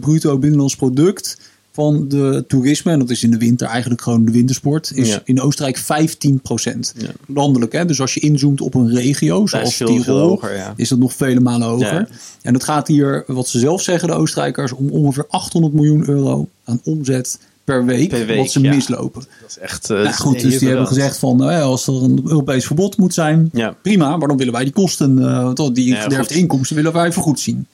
bruto 0.00 0.38
binnenlands 0.38 0.76
product 0.76 1.38
van 1.84 2.08
de 2.08 2.44
toerisme, 2.48 2.92
en 2.92 2.98
dat 2.98 3.10
is 3.10 3.22
in 3.24 3.30
de 3.30 3.36
winter 3.38 3.66
eigenlijk 3.68 4.00
gewoon 4.02 4.24
de 4.24 4.32
wintersport, 4.32 4.92
is 4.94 5.08
Ja. 5.08 5.20
in 5.24 5.40
Oostenrijk 5.40 5.78
15%. 5.78 6.92
Ja. 6.96 7.08
Landelijk, 7.26 7.72
hè? 7.72 7.84
dus 7.84 8.00
als 8.00 8.14
je 8.14 8.20
inzoomt 8.20 8.60
op 8.60 8.74
een 8.74 8.90
regio, 8.94 9.38
Dat 9.38 9.48
zoals 9.48 9.68
is 9.68 9.74
veel, 9.74 9.86
veel 9.86 9.96
Tirol, 10.02 10.28
hoger, 10.28 10.56
ja. 10.56 10.72
is 10.76 10.88
dat 10.88 10.98
nog 10.98 11.14
vele 11.14 11.40
malen 11.40 11.68
hoger. 11.68 12.08
En 12.42 12.54
het 12.54 12.64
gaat 12.64 12.88
hier, 12.88 13.24
wat 13.26 13.48
ze 13.48 13.58
zelf 13.58 13.82
zeggen, 13.82 14.08
de 14.08 14.14
Oostenrijkers, 14.14 14.72
om 14.72 14.88
ongeveer 14.90 15.24
800 15.28 15.74
miljoen 15.74 16.08
euro 16.08 16.48
aan 16.64 16.80
omzet 16.84 17.38
per 17.64 17.84
week, 17.84 18.08
Per 18.08 18.26
week, 18.26 18.38
wat 18.38 18.50
ze 18.50 18.60
ja. 18.60 18.74
mislopen. 18.74 19.20
Dat 19.40 19.50
is 19.50 19.58
echt... 19.58 19.84
eh, 19.84 19.96
Nou, 19.96 20.04
dat 20.04 20.16
goed, 20.16 20.40
dus 20.40 20.58
die 20.58 20.68
hebben 20.68 20.86
gezegd 20.86 21.18
van 21.18 21.36
nou 21.36 21.52
ja, 21.52 21.60
als 21.60 21.86
er 21.86 21.94
een 22.02 22.20
Europees 22.24 22.66
verbod 22.66 22.96
moet 22.96 23.14
zijn, 23.14 23.48
Ja. 23.52 23.74
prima, 23.82 24.16
maar 24.16 24.28
dan 24.28 24.36
willen 24.36 24.52
wij 24.52 24.64
die 24.64 24.72
kosten, 24.72 25.16
toch, 25.54 25.72
die 25.72 25.86
Ja, 25.88 26.00
gederfde 26.02 26.34
inkomsten 26.34 26.76
willen 26.76 26.92
wij 26.92 27.12
vergoed 27.12 27.40
zien. 27.40 27.66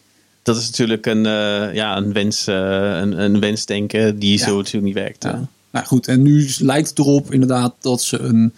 Dat 0.45 0.57
is 0.57 0.67
natuurlijk 0.67 1.07
een, 1.07 1.27
eh, 1.27 1.75
ja, 1.75 1.97
een, 1.97 2.13
wens, 2.13 2.47
eh, 2.47 2.55
een, 3.01 3.21
een 3.25 3.41
wensdenken 3.41 4.19
die 4.19 4.39
Ja. 4.39 4.45
zo 4.45 4.57
natuurlijk 4.57 4.85
niet 4.85 4.95
werkt. 4.95 5.23
Ja. 5.23 5.33
eh. 5.33 5.39
Nou 5.71 5.87
goed, 5.87 6.09
en 6.09 6.23
nu 6.23 6.49
lijkt 6.59 6.89
het 6.89 6.99
erop 6.99 7.33
inderdaad 7.33 7.75
dat 7.81 8.03
ze 8.03 8.19
een, 8.19 8.53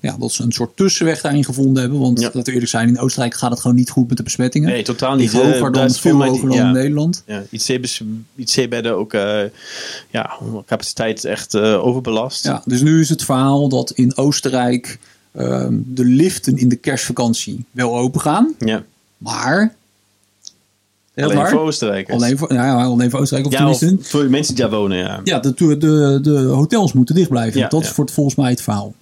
ja, 0.00 0.16
dat 0.18 0.32
ze 0.32 0.42
een 0.42 0.52
soort 0.52 0.76
tussenweg 0.76 1.20
daarin 1.20 1.44
gevonden 1.44 1.82
hebben. 1.82 2.00
Want 2.00 2.18
Ja. 2.20 2.24
laten 2.24 2.42
we 2.44 2.50
eerlijk 2.52 2.70
zijn, 2.70 2.88
in 2.88 2.98
Oostenrijk 2.98 3.34
gaat 3.34 3.50
het 3.50 3.60
gewoon 3.60 3.76
niet 3.76 3.90
goed 3.90 4.08
met 4.08 4.16
de 4.16 4.22
besmettingen. 4.22 4.68
Nee, 4.68 4.82
totaal 4.82 5.14
niet. 5.16 5.32
hoger 5.32 5.60
dat 5.60 5.74
dan, 5.74 5.90
veel 5.90 6.24
hoger 6.24 6.48
dan 6.48 6.56
ja. 6.56 6.66
in 6.66 6.72
Nederland. 6.72 7.22
Ja, 7.26 7.42
IC, 7.50 7.80
IC-bedden 8.34 8.96
ook, 8.96 9.12
eh, 9.14 9.40
ja, 10.10 10.30
capaciteit 10.66 11.24
echt 11.24 11.56
overbelast. 11.56 12.44
Ja, 12.44 12.62
dus 12.64 12.80
nu 12.80 13.00
is 13.00 13.08
het 13.08 13.24
verhaal 13.24 13.68
dat 13.68 13.90
in 13.90 14.16
Oostenrijk 14.16 14.98
ehm, 15.32 15.74
de 15.84 16.04
liften 16.04 16.56
in 16.58 16.68
de 16.68 16.76
kerstvakantie 16.76 17.64
wel 17.70 17.96
open 17.98 18.20
gaan. 18.20 18.54
Ja. 18.58 18.84
Maar... 19.18 19.74
Ja, 21.16 21.24
Alleen 21.24 21.46
voor 21.46 21.60
Oostenrijkers. 21.60 22.16
Alleen 22.16 22.38
voor, 22.38 22.52
ja, 22.52 22.84
alleen 22.84 23.10
voor 23.10 23.20
Oostenrijk. 23.20 23.52
Of 23.52 23.58
ja, 23.58 23.68
of 23.70 23.78
tenminste, 23.78 24.08
voor 24.08 24.30
mensen 24.30 24.54
die 24.54 24.64
daar 24.64 24.78
wonen, 24.78 24.98
ja. 24.98 25.20
ja, 25.24 25.38
de, 25.38 25.54
de, 25.78 26.18
de 26.22 26.38
hotels 26.38 26.92
moeten 26.92 27.14
dicht 27.14 27.28
blijven. 27.28 27.60
Ja, 27.60 27.68
dat 27.68 27.80
ja. 27.80 27.86
is 27.86 27.92
voor, 27.92 28.08
volgens 28.10 28.34
mij 28.36 28.50
het 28.50 28.62
verhaal. 28.62 28.94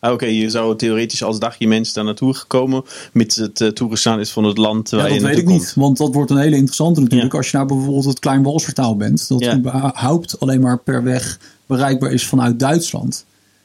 Ah, 0.00 0.12
Oké, 0.12 0.26
je 0.26 0.50
zou 0.50 0.76
theoretisch 0.76 1.22
als 1.22 1.38
dagje 1.38 1.68
mensen 1.68 1.94
daar 1.94 2.04
naartoe 2.04 2.34
gekomen, 2.34 2.82
mits 3.12 3.36
het 3.36 3.60
uh, 3.60 3.68
toegestaan 3.68 4.20
is 4.20 4.30
van 4.30 4.44
het 4.44 4.58
land 4.58 4.90
Ja, 4.90 4.96
waar 4.96 5.08
dat 5.08 5.16
je 5.16 5.22
weet 5.22 5.38
ik 5.38 5.44
komt. 5.44 5.58
niet. 5.58 5.72
Want 5.76 5.96
dat 5.96 6.14
wordt 6.14 6.30
een 6.30 6.36
hele 6.36 6.56
interessante 6.56 7.00
natuurlijk. 7.00 7.32
Ja. 7.32 7.38
Als 7.38 7.50
je 7.50 7.56
nou 7.56 7.68
bijvoorbeeld 7.68 8.04
het 8.04 8.18
Klein 8.18 8.42
Walsertaal 8.42 8.96
bent. 8.96 9.28
Dat 9.28 9.40
Ja. 9.40 9.56
überhaupt 9.56 10.40
alleen 10.40 10.60
maar 10.60 10.78
per 10.78 11.02
weg 11.02 11.38
bereikbaar 11.66 12.12
is 12.12 12.26
vanuit 12.26 12.60
Duitsland. 12.60 13.24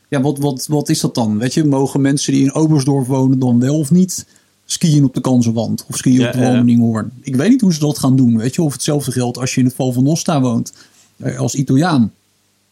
Ja, 0.10 0.22
wat, 0.22 0.38
wat, 0.38 0.65
wat 0.69 0.89
is 0.89 1.00
dat 1.00 1.15
dan? 1.15 1.38
Weet 1.38 1.53
je, 1.53 1.63
mogen 1.65 2.01
mensen 2.01 2.33
die 2.33 2.43
in 2.43 2.53
Oberstdorf 2.53 3.07
wonen 3.07 3.39
dan 3.39 3.60
wel 3.60 3.77
of 3.77 3.91
niet 3.91 4.25
skiën 4.65 5.03
op 5.03 5.13
de 5.13 5.22
Kansenwand? 5.22 5.86
Of 5.89 5.98
skiën 5.98 6.20
Ja, 6.20 6.27
op 6.27 6.34
de 6.34 6.39
ja. 6.39 6.43
Walmeninghoorn? 6.46 7.12
Ik 7.22 7.36
weet 7.36 7.50
niet 7.50 7.62
hoe 7.62 7.74
ze 7.74 7.79
dat 7.79 8.00
gaan 8.00 8.15
doen. 8.15 8.38
Weet 8.38 8.55
je, 8.55 8.62
of 8.62 8.74
hetzelfde 8.74 9.12
geldt 9.12 9.38
als 9.38 9.53
je 9.53 9.60
in 9.60 9.65
het 9.65 9.75
Val 9.75 9.91
van 9.91 10.03
Nosta 10.03 10.41
woont. 10.41 10.74
eh, 11.17 11.39
Als 11.39 11.55
Italiaan. 11.55 12.12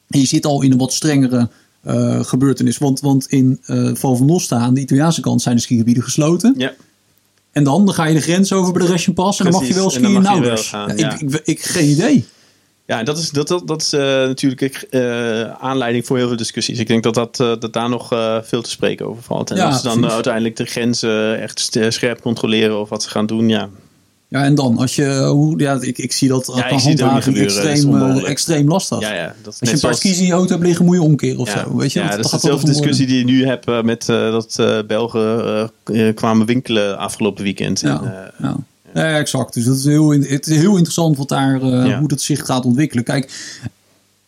En 0.08 0.20
je 0.20 0.26
zit 0.26 0.46
al 0.46 0.62
in 0.62 0.72
een 0.72 0.78
wat 0.78 0.94
strengere 0.94 1.50
eh, 1.82 2.24
gebeurtenis. 2.24 2.78
Want, 2.78 3.00
want 3.00 3.26
in 3.28 3.60
eh 3.66 3.90
Val 3.94 4.16
van 4.16 4.26
Nosta, 4.26 4.58
aan 4.58 4.74
de 4.74 4.82
Italiaanse 4.82 5.22
kant, 5.22 5.42
zijn 5.42 5.56
de 5.56 5.62
skigebieden 5.62 6.04
gesloten. 6.04 6.54
Ja, 6.58 6.74
En 7.52 7.64
dan, 7.64 7.86
dan 7.86 7.94
ga 7.96 8.06
je 8.06 8.14
de 8.14 8.22
grens 8.22 8.54
over 8.54 8.74
bij 8.74 8.88
de 8.88 9.12
Pas 9.14 9.40
en 9.40 9.44
dan 9.46 9.54
mag 9.54 9.68
je 9.68 9.74
Precies, 9.74 9.76
wel 9.76 9.94
en 9.96 10.02
dan 10.02 10.24
skiën 10.24 10.24
mag 10.24 10.34
je 10.36 10.42
wel 10.50 10.58
gaan, 10.58 10.98
Ja, 10.98 11.04
ja. 11.08 11.14
ik, 11.20 11.22
ik, 11.22 11.42
ik, 11.46 11.62
geen 11.62 11.90
idee. 11.90 12.26
Ja, 12.92 13.04
dat 13.04 13.18
is, 13.18 13.30
dat, 13.30 13.48
dat, 13.48 13.68
dat 13.68 13.82
is 13.82 13.94
eh, 13.94 14.02
natuurlijk 14.02 14.62
eh, 14.62 15.44
aanleiding 15.44 16.06
voor 16.06 16.18
heel 16.18 16.28
veel 16.28 16.38
discussies. 16.38 16.80
Ik 16.80 16.88
denk 16.88 17.04
dat, 17.04 17.14
dat, 17.14 17.40
eh, 17.40 17.52
dat 17.60 17.74
daar 17.74 17.90
nog 17.90 18.08
veel 18.44 18.62
te 18.62 18.70
spreken 18.70 19.08
over 19.08 19.24
valt. 19.24 19.52
En 19.52 19.58
Ja, 19.58 19.66
als 19.66 19.82
ze 19.82 19.84
dan 19.84 20.12
uiteindelijk 20.12 20.56
de 20.56 20.66
grenzen 20.66 21.42
echt 21.42 21.78
scherp 21.90 22.22
controleren 22.22 22.80
of 22.80 22.90
wat 22.90 23.04
ze 23.04 23.10
gaan 23.10 23.26
doen, 23.26 23.50
ja. 23.50 23.70
Ja, 24.28 24.44
en 24.44 24.56
dan, 24.56 24.78
als 24.78 24.96
je, 24.96 25.26
hoe, 25.26 25.60
ja, 25.60 25.78
ik, 25.82 25.98
ik 25.98 26.12
zie 26.12 26.28
dat 26.28 26.52
Ja, 26.56 26.70
handhaving 26.70 27.38
is 27.38 27.58
extreem, 27.58 28.18
extreem 28.26 28.68
lastig. 28.68 29.00
Ja, 29.00 29.14
ja, 29.14 29.36
dat 29.44 29.54
is 29.54 29.60
Als 29.60 29.70
je 29.70 29.76
een 29.76 29.82
paar 29.82 29.96
zoals- 29.96 30.20
in 30.20 30.26
je 30.26 30.32
auto 30.34 30.52
hebt 30.52 30.66
liggen, 30.66 30.86
moet 30.86 30.96
je 30.96 31.02
omkeren 31.02 31.40
of 31.40 31.54
Ja, 31.54 31.64
zo. 31.64 31.76
Weet 31.78 31.94
je? 31.94 32.00
ja, 32.00 32.16
dat 32.16 32.26
is 32.26 32.32
dezelfde 32.32 32.68
discussie 32.68 33.08
die 33.08 33.18
je 33.18 33.24
nu 33.24 33.46
hebt 33.46 33.84
met 33.84 34.06
dat 34.06 34.84
Belgen 34.88 35.72
kwamen 36.14 36.46
winkelen 36.46 36.98
afgelopen 36.98 37.44
weekend. 37.44 37.84
En, 37.84 38.32
ja. 38.42 38.58
Ja, 38.94 39.18
exact. 39.18 39.54
Dus 39.54 39.66
dat 39.66 39.76
is 39.78 39.84
heel, 39.86 40.10
het 40.10 40.48
is 40.48 40.58
heel 40.58 40.72
interessant 40.72 41.18
wat 41.18 41.30
daar, 41.30 41.62
eh, 41.62 41.98
hoe 41.98 42.08
dat 42.08 42.22
zich 42.22 42.46
gaat 42.46 42.66
ontwikkelen. 42.66 43.04
Kijk, 43.04 43.32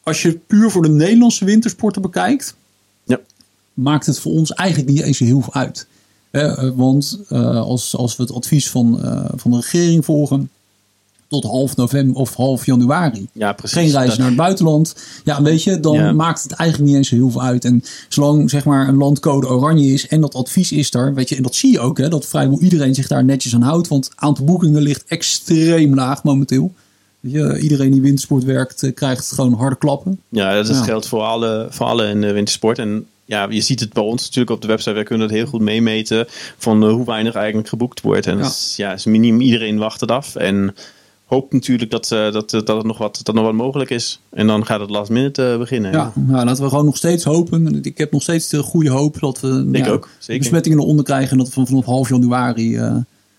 als 0.03 0.21
je 0.21 0.27
het 0.27 0.47
puur 0.47 0.71
voor 0.71 0.81
de 0.81 0.89
Nederlandse 0.89 1.45
wintersporten 1.45 2.01
bekijkt, 2.01 2.55
Ja. 3.03 3.19
maakt 3.73 4.05
het 4.05 4.19
voor 4.19 4.31
ons 4.31 4.53
eigenlijk 4.53 4.89
niet 4.89 5.01
eens 5.01 5.19
heel 5.19 5.41
veel 5.41 5.53
uit. 5.53 5.87
Eh, 6.31 6.69
want 6.75 7.19
eh, 7.29 7.61
als, 7.61 7.95
als 7.95 8.15
we 8.15 8.23
het 8.23 8.31
advies 8.31 8.69
van, 8.69 8.99
van 9.35 9.51
de 9.51 9.57
regering 9.57 10.05
volgen, 10.05 10.49
tot 11.33 11.43
half 11.51 11.75
november 11.75 12.15
of 12.15 12.35
half 12.35 12.65
januari. 12.65 13.27
ja, 13.33 13.53
precies. 13.53 13.77
Geen 13.77 13.89
reizen 13.89 14.09
Dat- 14.09 14.17
naar 14.17 14.27
het 14.27 14.37
buitenland. 14.37 14.95
Ja, 15.23 15.41
weet 15.41 15.63
je, 15.63 15.79
dan 15.79 15.93
Ja. 15.95 16.11
maakt 16.11 16.43
het 16.43 16.51
eigenlijk 16.51 16.89
niet 16.89 16.97
eens 16.99 17.09
heel 17.09 17.29
veel 17.29 17.41
uit. 17.41 17.65
En 17.65 17.83
zolang 18.09 18.49
zeg 18.49 18.65
maar 18.65 18.87
een 18.87 18.97
landcode 18.97 19.47
oranje 19.47 19.93
is 19.93 20.07
en 20.07 20.21
dat 20.21 20.33
advies 20.35 20.71
is 20.71 20.93
er, 20.93 21.13
weet 21.13 21.29
je, 21.29 21.35
en 21.35 21.43
dat 21.43 21.55
zie 21.55 21.71
je 21.71 21.79
ook, 21.79 21.97
hè, 21.97 22.09
dat 22.09 22.25
vrijwel 22.25 22.59
iedereen 22.59 22.95
zich 22.95 23.07
daar 23.07 23.23
netjes 23.23 23.53
aan 23.55 23.61
houdt. 23.61 23.87
Want 23.87 24.05
het 24.05 24.13
aantal 24.15 24.45
boekingen 24.45 24.81
ligt 24.81 25.03
extreem 25.07 25.95
laag 25.95 26.23
momenteel. 26.23 26.73
Je, 27.19 27.59
iedereen 27.59 27.91
die 27.91 28.01
wintersport 28.01 28.43
werkt, 28.43 28.83
eh, 28.83 28.93
krijgt 28.93 29.31
gewoon 29.31 29.53
harde 29.53 29.75
klappen. 29.77 30.19
Ja, 30.29 30.53
dat 30.53 30.67
Ja. 30.67 30.83
geldt 30.83 31.07
voor 31.07 31.21
alle, 31.21 31.67
voor 31.69 31.85
alle 31.85 32.07
in 32.07 32.21
de 32.21 32.31
wintersport. 32.31 32.79
En 32.79 33.05
ja, 33.25 33.47
je 33.49 33.61
ziet 33.61 33.79
het 33.79 33.93
bij 33.93 34.03
ons 34.03 34.21
natuurlijk 34.23 34.49
op 34.55 34.61
de 34.61 34.67
website. 34.67 34.91
Wij 34.93 35.03
kunnen 35.03 35.27
het 35.27 35.35
heel 35.35 35.45
goed 35.45 35.61
meemeten 35.61 36.25
van 36.57 36.83
eh, 36.83 36.89
hoe 36.91 37.05
weinig 37.05 37.35
eigenlijk 37.35 37.67
geboekt 37.67 38.01
wordt. 38.01 38.27
En 38.27 38.33
Ja. 38.37 38.39
ja. 38.41 38.45
Is, 38.47 38.73
ja, 38.77 38.93
is 38.93 39.05
minimum 39.05 39.41
iedereen 39.41 39.77
wacht 39.77 40.01
het 40.01 40.11
af. 40.11 40.35
En 40.35 40.75
hoopt 41.33 41.53
natuurlijk 41.53 41.91
dat, 41.91 42.11
eh, 42.11 42.31
dat, 42.31 42.53
eh, 42.53 42.61
dat, 42.65 42.77
het 42.77 42.85
nog 42.85 42.97
wat, 42.97 43.19
dat 43.23 43.35
nog 43.35 43.43
wat 43.43 43.53
mogelijk 43.53 43.89
is. 43.89 44.21
En 44.29 44.47
dan 44.47 44.65
gaat 44.65 44.79
het 44.79 44.89
last 44.89 45.09
minute 45.09 45.51
eh, 45.51 45.57
beginnen. 45.57 45.91
Ja, 45.91 46.11
nou, 46.15 46.45
laten 46.45 46.63
we 46.63 46.69
gewoon 46.69 46.85
nog 46.85 46.97
steeds 46.97 47.23
hopen. 47.23 47.83
Ik 47.83 47.97
heb 47.97 48.11
nog 48.11 48.21
steeds 48.21 48.47
de 48.49 48.63
goede 48.63 48.89
hoop 48.89 49.19
dat 49.19 49.39
we 49.39 49.69
Ik 49.71 49.85
ja, 49.85 49.91
ook, 49.91 50.09
zeker. 50.19 50.41
besmettingen 50.41 50.79
eronder 50.79 51.05
krijgen. 51.05 51.31
En 51.31 51.37
dat 51.37 51.47
we 51.47 51.53
van- 51.53 51.67
vanaf 51.67 51.85
half 51.85 52.09
januari 52.09 52.79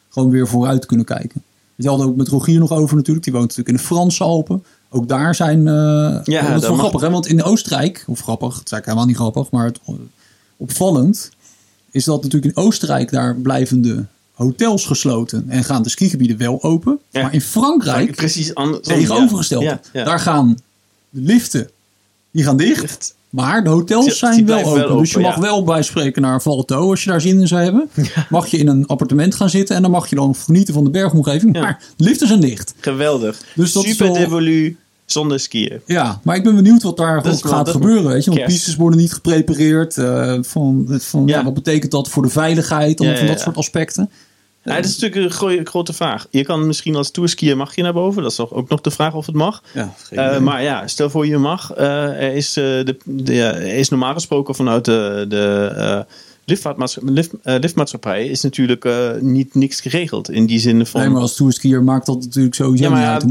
gewoon 0.09 0.31
weer 0.31 0.49
vooruit 0.49 0.87
kunnen 0.87 1.07
kijken. 1.07 1.43
Je 1.77 1.89
had 1.89 1.99
het 1.99 2.09
ook 2.09 2.17
met 2.17 2.29
Rogier 2.29 2.59
nog 2.59 2.73
over 2.73 2.97
natuurlijk. 2.97 3.25
Die 3.25 3.35
woont 3.35 3.49
natuurlijk 3.49 3.77
in 3.77 3.83
de 3.83 3.89
Franse 3.95 4.25
Alpen. 4.25 4.65
Ook 4.91 5.09
daar 5.09 5.35
zijn... 5.35 5.69
eh 5.69 6.15
dat 6.15 6.29
is 6.29 6.35
wel 6.35 6.71
mag- 6.71 6.79
grappig, 6.79 7.01
hè? 7.01 7.11
Want 7.11 7.27
in 7.27 7.43
Oostenrijk... 7.43 8.05
Of 8.07 8.21
grappig, 8.21 8.57
het 8.57 8.67
is 8.67 8.73
eigenlijk 8.73 8.85
helemaal 8.85 9.07
niet 9.07 9.17
grappig. 9.17 9.51
Maar 9.51 9.65
het, 9.67 9.81
opvallend 10.57 11.31
is 11.91 12.05
dat 12.05 12.23
natuurlijk 12.23 12.57
in 12.57 12.63
Oostenrijk... 12.63 13.11
daar 13.11 13.37
blijven 13.37 13.83
de 13.83 14.05
hotels 14.35 14.87
gesloten. 14.87 15.45
En 15.49 15.65
gaan 15.65 15.83
de 15.83 15.89
skigebieden 15.89 16.37
wel 16.37 16.63
open. 16.63 16.99
Ja. 17.11 17.23
Maar 17.23 17.33
in 17.35 17.41
Frankrijk 17.41 18.15
Precies 18.17 18.55
anders. 18.55 18.87
tegenovergesteld. 18.87 19.63
Ja, 19.63 19.81
ja. 19.93 20.05
Daar 20.05 20.21
gaan 20.21 20.59
de 21.11 21.21
liften 21.21 21.71
die 22.31 22.45
gaan 22.45 22.57
dicht. 22.57 23.15
Maar 23.31 23.65
de 23.65 23.71
hotels 23.71 24.05
Die- 24.05 24.15
zijn 24.15 24.37
die 24.37 24.45
wel 24.45 24.65
open. 24.65 24.89
wel 24.89 24.99
dus 24.99 25.11
je 25.11 25.19
mag 25.19 25.37
wel 25.37 25.65
bij 25.65 25.83
spreken 25.83 26.23
naar 26.23 26.43
Valto 26.43 26.91
als 26.91 27.05
je 27.05 27.11
daar 27.11 27.21
zin 27.21 27.41
in 27.41 27.47
zou 27.49 27.63
hebben. 27.63 27.89
Mag 28.31 28.47
je 28.47 28.57
in 28.57 28.69
een 28.69 28.87
appartement 28.87 29.35
gaan 29.35 29.51
zitten 29.51 29.77
en 29.77 29.83
dan 29.83 29.91
mag 29.91 30.09
je 30.11 30.17
dan 30.17 30.35
genieten 30.35 30.75
van 30.75 30.85
de 30.85 30.91
bergomgeving. 30.91 31.53
Maar 31.53 31.83
de 31.97 32.05
liften 32.05 32.27
zijn 32.27 32.41
dicht. 32.41 32.75
Geweldig. 32.81 33.43
Dus 33.55 33.73
dat 33.73 33.85
is 33.85 33.91
Super 33.91 34.07
wel- 34.07 34.15
devolu 34.17 34.77
zonder 35.07 35.41
skiën. 35.41 35.81
Ja, 35.87 36.21
maar 36.23 36.37
ik 36.37 36.43
ben 36.43 36.55
benieuwd 36.55 36.83
wat 36.83 36.97
daar 36.97 37.27
is 37.27 37.45
ook 37.45 37.51
gaat 37.51 37.69
gebeuren. 37.69 38.11
Weet 38.11 38.25
je? 38.25 38.31
Want 38.31 38.43
kerst. 38.43 38.57
pistes 38.57 38.77
worden 38.77 38.99
niet 38.99 39.13
geprepareerd. 39.13 39.97
eh, 39.99 40.39
van, 40.41 40.87
van, 41.01 41.27
ja. 41.27 41.39
Ja. 41.39 41.45
wat 41.45 41.55
betekent 41.55 41.91
dat 41.93 42.09
voor 42.09 42.23
de 42.23 42.29
veiligheid? 42.29 43.03
Ja, 43.03 43.17
van 43.17 43.27
dat 43.27 43.41
soort 43.41 43.57
aspecten. 43.57 44.11
Ja, 44.63 44.77
dat 44.77 44.85
is 44.85 44.99
natuurlijk 44.99 45.41
een 45.59 45.67
grote 45.67 45.93
vraag. 45.93 46.27
Je 46.31 46.45
kan 46.45 46.67
misschien 46.67 46.97
als 46.97 47.11
tourskier 47.11 47.57
mag 47.57 47.75
je 47.77 47.83
naar 47.83 47.93
boven. 47.93 48.23
Dat 48.23 48.31
is 48.31 48.37
toch 48.37 48.53
ook 48.53 48.69
nog 48.69 48.81
de 48.81 48.91
vraag 48.91 49.15
of 49.15 49.27
het 49.27 49.35
mag. 49.35 49.63
Ja, 49.75 49.95
Eh, 50.11 50.39
maar 50.39 50.63
ja, 50.63 50.87
stel 50.87 51.11
voor 51.11 51.27
je 51.27 51.39
mag. 51.39 51.77
er, 51.77 52.35
is, 52.35 52.57
eh, 52.57 52.65
de, 52.65 52.97
de, 53.05 53.35
ja, 53.35 53.53
er 53.53 53.75
is 53.75 53.89
normaal 53.89 54.13
gesproken 54.15 54.55
vanuit 54.55 54.85
de, 54.85 55.25
de 55.29 56.07
eh, 56.45 56.51
liftvaartmaatsch- 56.51 56.99
lift, 57.03 57.31
eh, 57.43 57.55
liftmaatschappij 57.61 58.27
is 58.27 58.41
natuurlijk 58.41 58.85
eh, 58.85 59.11
niet 59.21 59.55
niks 59.55 59.81
geregeld. 59.81 60.31
In 60.31 60.47
die 60.47 60.59
zin 60.59 60.87
van... 60.87 61.01
nee, 61.01 61.11
maar 61.11 61.21
als 61.21 61.35
toerskier 61.35 61.83
maakt 61.83 62.07
dat 62.07 62.21
natuurlijk 62.21 62.55
sowieso 62.55 62.85
Ja, 62.85 62.91
maar 62.91 62.99
niet 62.99 63.09
uit. 63.09 63.23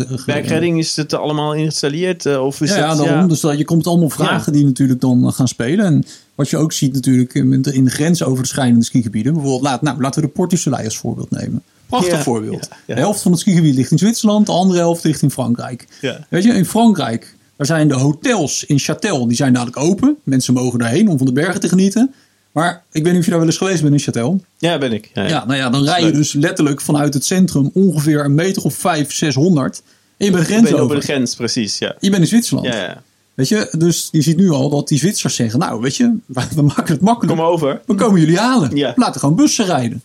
Eh, 0.00 0.24
Werkredding 0.26 0.78
is 0.78 0.96
het 0.96 1.14
allemaal 1.14 1.50
geïnstalleerd? 1.50 2.38
of 2.38 2.60
is 2.60 2.70
Ja, 2.70 2.76
ja, 2.76 2.94
daarom. 2.94 3.28
Dus 3.28 3.40
dat, 3.40 3.58
je 3.58 3.64
komt 3.64 3.86
allemaal 3.86 4.10
vragen 4.10 4.52
die 4.52 4.64
natuurlijk 4.64 5.00
dan 5.00 5.32
gaan 5.32 5.48
spelen. 5.48 5.84
En 5.84 6.04
wat 6.34 6.48
je 6.48 6.56
ook 6.56 6.72
ziet 6.72 6.92
natuurlijk 6.92 7.34
in 7.34 7.62
de, 7.62 7.72
in 7.72 7.84
de 7.84 7.90
grensoverschrijdende 7.90 8.84
skigebieden. 8.84 9.32
Bijvoorbeeld, 9.32 9.62
laat, 9.62 9.82
nou, 9.82 10.00
laten 10.00 10.20
we 10.20 10.26
de 10.26 10.32
Port 10.32 10.50
du 10.50 10.56
Soleil 10.56 10.84
als 10.84 10.98
voorbeeld 10.98 11.30
nemen. 11.30 11.62
Prachtig 11.86 12.22
voorbeeld. 12.22 12.68
De 12.86 12.94
helft 12.94 13.22
van 13.22 13.32
het 13.32 13.40
skigebied 13.40 13.74
ligt 13.74 13.90
in 13.90 13.98
Zwitserland. 13.98 14.46
De 14.46 14.52
andere 14.52 14.78
helft 14.78 15.04
ligt 15.04 15.22
in 15.22 15.30
Frankrijk. 15.30 15.86
Ja. 16.00 16.26
Weet 16.28 16.44
je, 16.44 16.52
in 16.52 16.64
Frankrijk, 16.64 17.36
daar 17.58 17.66
zijn 17.66 17.88
de 17.88 17.94
hotels 17.94 18.64
in 18.64 18.80
Châtel, 18.80 19.26
die 19.26 19.36
zijn 19.36 19.52
dadelijk 19.52 19.76
open. 19.76 20.16
Mensen 20.22 20.54
mogen 20.54 20.78
daarheen 20.78 21.08
om 21.08 21.16
van 21.18 21.26
de 21.26 21.32
bergen 21.32 21.60
te 21.60 21.68
genieten. 21.68 22.14
Maar 22.52 22.82
ik 22.92 23.02
weet 23.02 23.12
niet 23.12 23.18
of 23.18 23.24
je 23.24 23.30
daar 23.30 23.38
wel 23.38 23.48
eens 23.48 23.58
geweest 23.58 23.82
bent 23.82 23.94
in 23.94 24.12
Châtel. 24.12 24.44
Ja, 24.58 24.78
ben 24.78 24.92
ik. 24.92 25.10
Ja, 25.14 25.22
ja. 25.22 25.28
Ja, 25.28 25.44
nou 25.46 25.58
ja, 25.58 25.70
dan 25.70 25.84
rij 25.84 26.04
je 26.04 26.10
dus 26.10 26.32
letterlijk 26.32 26.80
vanuit 26.80 27.14
het 27.14 27.24
centrum 27.24 27.70
ongeveer 27.74 28.24
een 28.24 28.34
meter 28.34 28.62
of 28.62 28.74
vijf, 28.74 29.12
600. 29.12 29.82
En 30.16 30.26
je 30.26 30.32
bent 30.32 30.44
grens 30.44 30.62
ben 30.62 30.72
over 30.72 30.84
over. 30.84 30.96
de 30.96 31.02
grens, 31.02 31.34
precies. 31.34 31.78
Ja. 31.78 31.96
Je 32.00 32.10
bent 32.10 32.22
in 32.22 32.28
Zwitserland. 32.28 32.66
Ja, 32.66 32.82
ja. 32.82 33.02
Weet 33.38 33.48
je, 33.48 33.68
dus 33.78 34.08
je 34.10 34.22
ziet 34.22 34.36
nu 34.36 34.50
al 34.50 34.68
dat 34.70 34.88
die 34.88 34.98
Zwitsers 34.98 35.34
zeggen, 35.34 35.58
nou 35.58 35.80
weet 35.80 35.96
je, 35.96 36.16
we 36.26 36.62
maken 36.62 36.92
het 36.92 37.00
makkelijk. 37.00 37.36
Kom 37.36 37.46
over. 37.46 37.80
We 37.86 37.94
komen 37.94 38.20
jullie 38.20 38.38
halen. 38.38 38.76
Ja. 38.76 38.92
Laten 38.96 39.20
gewoon 39.20 39.34
bussen 39.36 39.64
rijden. 39.66 40.02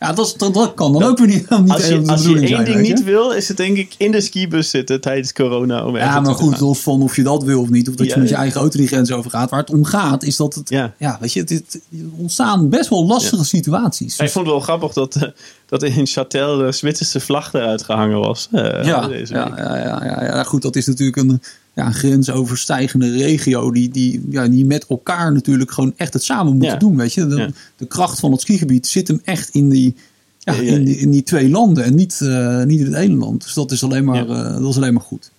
Ja, 0.00 0.12
dat, 0.12 0.34
dat, 0.36 0.54
dat 0.54 0.74
kan 0.74 0.92
dan 0.92 1.02
ook 1.02 1.18
weer 1.18 1.26
niet, 1.26 1.50
niet 1.60 1.70
Als 1.72 1.86
je, 1.86 2.02
als 2.06 2.22
je 2.26 2.38
één 2.38 2.48
zijn, 2.48 2.64
ding 2.64 2.80
niet 2.80 3.04
wil, 3.04 3.30
is 3.32 3.48
het 3.48 3.56
denk 3.56 3.76
ik 3.76 3.94
in 3.98 4.10
de 4.10 4.20
skibus 4.20 4.70
zitten 4.70 5.00
tijdens 5.00 5.32
corona. 5.32 5.86
Om 5.86 5.96
Ja, 5.96 6.20
maar 6.20 6.34
goed, 6.34 6.60
los 6.60 6.80
van 6.80 7.02
of 7.02 7.16
je 7.16 7.22
dat 7.22 7.42
wil 7.44 7.60
of 7.60 7.68
niet, 7.68 7.88
of 7.88 7.94
dat 7.94 8.06
Ja, 8.06 8.14
je 8.14 8.20
met 8.20 8.28
je 8.28 8.34
eigen 8.34 8.60
auto 8.60 8.78
die 8.78 8.86
grens 8.88 9.12
over 9.12 9.30
gaat. 9.30 9.50
Waar 9.50 9.60
het 9.60 9.70
om 9.70 9.84
gaat, 9.84 10.22
is 10.22 10.36
dat 10.36 10.54
het, 10.54 10.68
ja, 10.68 10.94
Ja. 10.98 11.16
weet 11.20 11.32
je, 11.32 11.40
het, 11.40 11.50
het- 11.50 11.80
er 11.92 11.98
ontstaan 12.16 12.68
best 12.68 12.88
wel 12.88 13.06
lastige 13.06 13.44
situaties. 13.44 14.18
Ik 14.18 14.30
vond 14.30 14.44
het 14.46 14.54
wel 14.54 14.64
grappig 14.64 14.92
dat, 14.92 15.14
eh, 15.16 15.22
dat 15.66 15.82
in 15.82 16.06
Châtel 16.08 16.58
de 16.58 16.68
Zwitserse 16.70 17.20
vlag 17.20 17.52
eruit 17.52 17.82
gehangen 17.82 18.18
was. 18.18 18.48
eh, 18.52 18.84
Ja, 18.84 19.06
deze 19.08 19.34
ja, 19.34 19.48
week. 19.50 19.58
ja, 19.58 19.76
ja, 19.76 20.04
ja, 20.04 20.24
ja, 20.24 20.42
goed, 20.42 20.62
dat 20.62 20.76
is 20.76 20.86
natuurlijk 20.86 21.16
een, 21.16 21.42
ja, 21.76 21.90
grensoverstijgende 21.90 23.10
regio 23.16 23.70
die, 23.72 23.88
die, 23.88 24.22
ja, 24.30 24.48
die 24.48 24.64
met 24.64 24.86
elkaar 24.86 25.32
natuurlijk 25.32 25.70
gewoon 25.70 25.92
echt 25.96 26.12
het 26.12 26.22
samen 26.22 26.52
moeten 26.52 26.70
Ja. 26.72 26.76
doen. 26.78 26.96
Weet 26.96 27.14
je? 27.14 27.26
De, 27.26 27.36
Ja. 27.36 27.48
de 27.76 27.86
kracht 27.86 28.20
van 28.20 28.32
het 28.32 28.40
skigebied 28.40 28.86
zit 28.86 29.08
hem 29.08 29.20
echt 29.24 29.48
in 29.48 29.68
die, 29.68 29.94
ja, 30.38 30.52
in 30.52 30.84
die, 30.84 30.96
in 30.96 31.10
die 31.10 31.22
twee 31.22 31.50
landen 31.50 31.84
en 31.84 31.94
niet, 31.94 32.20
eh, 32.20 32.62
niet 32.62 32.80
in 32.80 32.86
het 32.86 32.94
ene 32.94 33.16
land. 33.16 33.42
Dus 33.42 33.54
dat 33.54 33.72
is 33.72 33.82
alleen 33.82 34.04
maar, 34.04 34.28
eh, 34.28 34.58
dat 34.60 34.70
is 34.70 34.76
alleen 34.76 34.92
maar 34.92 35.02
goed. 35.02 35.30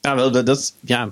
Ja, 0.00 0.14
wel, 0.14 0.30
dat, 0.30 0.46
dat, 0.46 0.72
ja. 0.80 1.08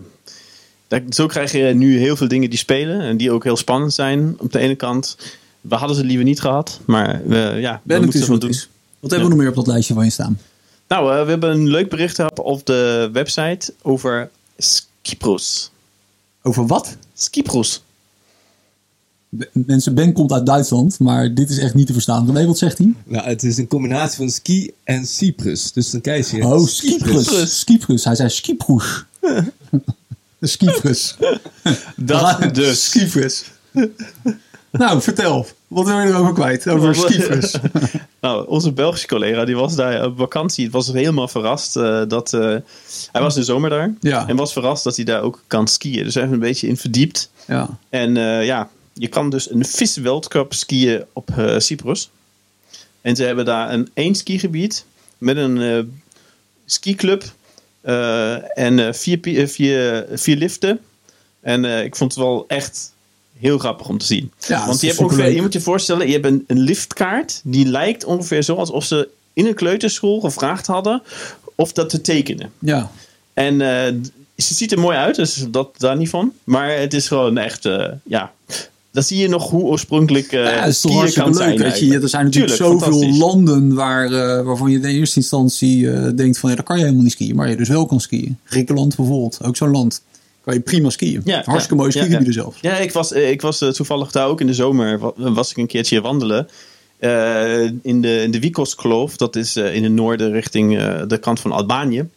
Dat, 0.89 1.03
zo 1.11 1.27
krijg 1.27 1.53
je 1.53 1.63
nu 1.75 1.99
heel 1.99 2.17
veel 2.17 2.29
dingen 2.29 2.51
die 2.51 2.59
spelen 2.59 3.01
en 3.01 3.17
die 3.17 3.31
ook 3.31 3.45
heel 3.45 3.57
spannend 3.57 3.95
zijn. 3.95 4.35
Op 4.39 4.53
de 4.53 4.59
ene 4.59 4.75
kant, 4.75 5.17
we 5.61 5.75
hadden 5.75 5.97
ze 5.97 6.05
liever 6.05 6.25
niet 6.25 6.41
gehad, 6.41 6.81
maar 6.85 7.23
we, 7.27 7.57
ja, 7.61 7.81
we 7.85 7.99
moeten 8.01 8.21
ze 8.21 8.31
wat 8.31 8.41
doen. 8.41 8.55
Wat 9.01 9.11
hebben 9.11 9.29
we 9.29 9.35
nog 9.35 9.43
meer 9.43 9.49
op 9.49 9.55
dat 9.55 9.67
lijstje 9.67 9.95
van 9.95 10.05
je 10.05 10.11
staan? 10.11 10.39
Nou, 10.89 11.13
eh, 11.13 11.25
we 11.25 11.31
hebben 11.31 11.51
een 11.51 11.69
leuk 11.69 11.89
bericht 11.89 12.15
gehad 12.15 12.41
op 12.41 12.67
de 12.67 13.11
website 13.13 13.75
over 13.83 14.31
Skipros. 14.57 15.71
Over 16.43 16.67
wat? 16.67 16.97
Skipros. 17.15 17.83
Mensen, 19.53 19.95
Ben 19.95 20.13
komt 20.13 20.33
uit 20.33 20.47
Duitsland, 20.47 20.99
maar 20.99 21.35
dit 21.35 21.51
is 21.51 21.59
echt 21.59 21.75
niet 21.75 21.87
te 21.87 21.93
verstaan. 21.93 22.27
René, 22.27 22.47
wat 22.47 22.59
zegt 22.59 22.79
hij? 22.79 22.95
Nou, 23.05 23.29
het 23.29 23.43
is 23.43 23.57
een 23.59 23.67
combinatie 23.67 24.17
van 24.17 24.31
ski 24.31 24.71
en 24.85 25.07
Cyprus. 25.07 25.73
Dus 25.73 25.91
dan 25.91 26.01
kijk 26.01 26.25
je. 26.25 26.45
Oh, 26.45 26.67
Cyprus. 26.67 27.59
Cyprus. 27.59 28.05
Hij 28.05 28.15
zei 28.15 28.29
Cyprus. 28.29 29.05
Cyprus. 30.41 31.17
Dat 31.97 32.55
dus. 32.55 32.91
Cyprus. 32.91 33.45
Nou, 34.79 35.03
vertel. 35.03 35.47
Wat 35.69 35.87
wil 35.87 35.99
je 35.99 36.07
erover 36.07 36.33
kwijt? 36.33 36.69
Over 36.69 36.95
Cyprus. 36.95 37.55
Nou, 38.21 38.47
onze 38.49 38.73
Belgische 38.73 39.07
collega 39.07 39.45
die 39.45 39.57
was 39.57 39.75
daar 39.75 40.05
op 40.05 40.19
vakantie. 40.19 40.65
Het 40.65 40.73
was 40.73 40.93
helemaal 40.93 41.29
verrast 41.29 41.77
eh, 41.77 42.03
dat 42.09 42.33
eh, 42.33 42.41
hij 43.13 43.21
was 43.23 43.35
in 43.35 43.41
de 43.41 43.47
zomer 43.47 43.71
daar 43.71 43.95
Ja. 44.01 44.29
en 44.29 44.37
was 44.37 44.53
verrast 44.53 44.85
dat 44.85 44.97
hij 44.97 45.05
daar 45.05 45.23
ook 45.23 45.43
kan 45.47 45.69
skiën. 45.69 46.05
Dus 46.05 46.15
hij 46.15 46.23
heeft 46.23 46.35
een 46.35 46.41
beetje 46.41 46.67
in 46.67 46.77
verdiept. 46.77 47.31
Ja. 47.47 47.79
En 47.89 48.17
eh, 48.17 48.45
ja, 48.45 48.69
je 48.93 49.09
kan 49.09 49.31
dus 49.31 49.51
een 49.51 49.65
Vis 49.65 49.97
World 49.97 50.29
Cup 50.29 50.53
skiën 50.55 51.05
op 51.13 51.31
Cyprus. 51.59 52.11
En 53.01 53.17
ze 53.17 53.25
hebben 53.25 53.45
daar 53.45 53.73
een 53.73 53.91
één 53.95 54.15
skigebied 54.15 54.85
met 55.19 55.37
een 55.37 55.93
skiclub 56.67 57.25
en 58.55 58.95
vier, 58.95 59.49
vier, 59.49 60.07
vier 60.13 60.37
liften. 60.37 60.81
En 61.41 61.65
ik 61.65 61.97
vond 61.97 62.15
het 62.15 62.23
wel 62.23 62.45
echt 62.49 62.93
heel 63.41 63.59
grappig 63.59 63.89
om 63.89 63.99
te 63.99 64.07
zien. 64.07 64.31
Ja, 64.47 64.67
Want 64.67 64.81
je, 64.81 64.87
hebt 64.87 64.99
ongeveer, 64.99 65.35
je 65.35 65.43
moet 65.43 65.53
je 65.53 65.61
voorstellen, 65.61 66.07
je 66.07 66.13
hebt 66.13 66.25
een, 66.25 66.45
een 66.47 66.61
liftkaart 66.61 67.41
die 67.45 67.67
lijkt 67.67 68.05
ongeveer 68.05 68.43
zo 68.43 68.55
alsof 68.55 68.85
ze 68.85 69.09
in 69.33 69.47
een 69.47 69.55
kleuterschool 69.55 70.21
gevraagd 70.21 70.67
hadden 70.67 71.03
of 71.55 71.73
dat 71.73 71.89
te 71.89 72.01
tekenen. 72.01 72.51
Ja. 72.59 72.91
En 73.35 73.61
eh, 73.61 73.95
ze 74.37 74.55
ziet 74.55 74.73
er 74.73 74.79
mooi 74.79 74.97
uit, 74.97 75.17
dus 75.17 75.45
dat 75.51 75.69
daar 75.77 75.97
niet 75.97 76.09
van. 76.09 76.33
Maar 76.45 76.79
het 76.79 76.95
is 76.95 77.09
gewoon 77.09 77.39
echt, 77.39 77.65
eh, 77.65 77.87
ja. 78.05 78.33
Dan 78.91 79.03
zie 79.03 79.19
je 79.19 79.29
nog 79.29 79.51
hoe 79.51 79.63
oorspronkelijk 79.63 80.33
uh, 80.33 80.45
Ja, 80.45 80.51
het 80.51 80.69
is 80.69 80.81
toch 80.81 80.93
hartstikke 80.93 81.29
leuk. 81.29 81.39
zijn. 81.39 81.59
weet 81.59 81.79
je. 81.79 81.99
Er 82.01 82.09
zijn 82.09 82.25
natuurlijk 82.25 82.57
Tuurlijk, 82.57 82.83
zoveel 82.83 83.17
landen 83.17 83.75
waar, 83.75 84.11
waarvan 84.45 84.71
je 84.71 84.79
in 84.79 84.85
eerste 84.85 85.21
instantie 85.21 86.15
denkt 86.15 86.39
van 86.39 86.51
ja, 86.51 86.57
daar 86.57 86.65
kan 86.65 86.77
je 86.77 86.83
helemaal 86.83 87.05
niet 87.05 87.13
skiën. 87.13 87.37
Maar 87.37 87.51
je 87.51 87.57
dus 87.57 87.69
wel 87.69 87.87
kan 87.87 88.01
skiën. 88.01 88.39
Griekenland 88.45 88.97
bijvoorbeeld, 88.97 89.39
ook 89.43 89.57
zo'n 89.57 89.71
land. 89.71 90.03
Kan 90.49 90.57
je 90.57 90.63
prima 90.63 90.91
skiën. 90.91 91.21
Ja, 91.25 91.35
Hartstikke 91.45 91.75
ja, 91.75 91.81
mooie 91.81 91.91
skigebieden 91.91 92.27
ja. 92.27 92.33
zelfs. 92.33 92.59
Ja, 92.61 92.77
ik 92.77 92.93
was, 92.93 93.13
eh, 93.13 93.31
ik 93.31 93.41
was 93.41 93.61
eh, 93.61 93.69
toevallig 93.69 94.11
daar 94.11 94.27
ook 94.27 94.41
in 94.41 94.47
de 94.47 94.55
zomer. 94.55 94.99
wa- 94.99 95.13
Was 95.17 95.51
ik 95.51 95.57
een 95.57 95.67
keertje 95.67 96.01
wandelen. 96.01 96.49
eh, 96.99 97.63
in 97.63 98.01
de, 98.01 98.23
in 98.23 98.31
de 98.31 98.41
Vikos-kloof. 98.41 99.17
Dat 99.17 99.37
is 99.37 99.57
in 99.57 99.83
het 99.85 99.93
noorden 99.93 100.33
richting 100.33 100.79
de 101.07 101.19
kant 101.19 101.41
van 101.41 101.53
Albanië. 101.53 102.09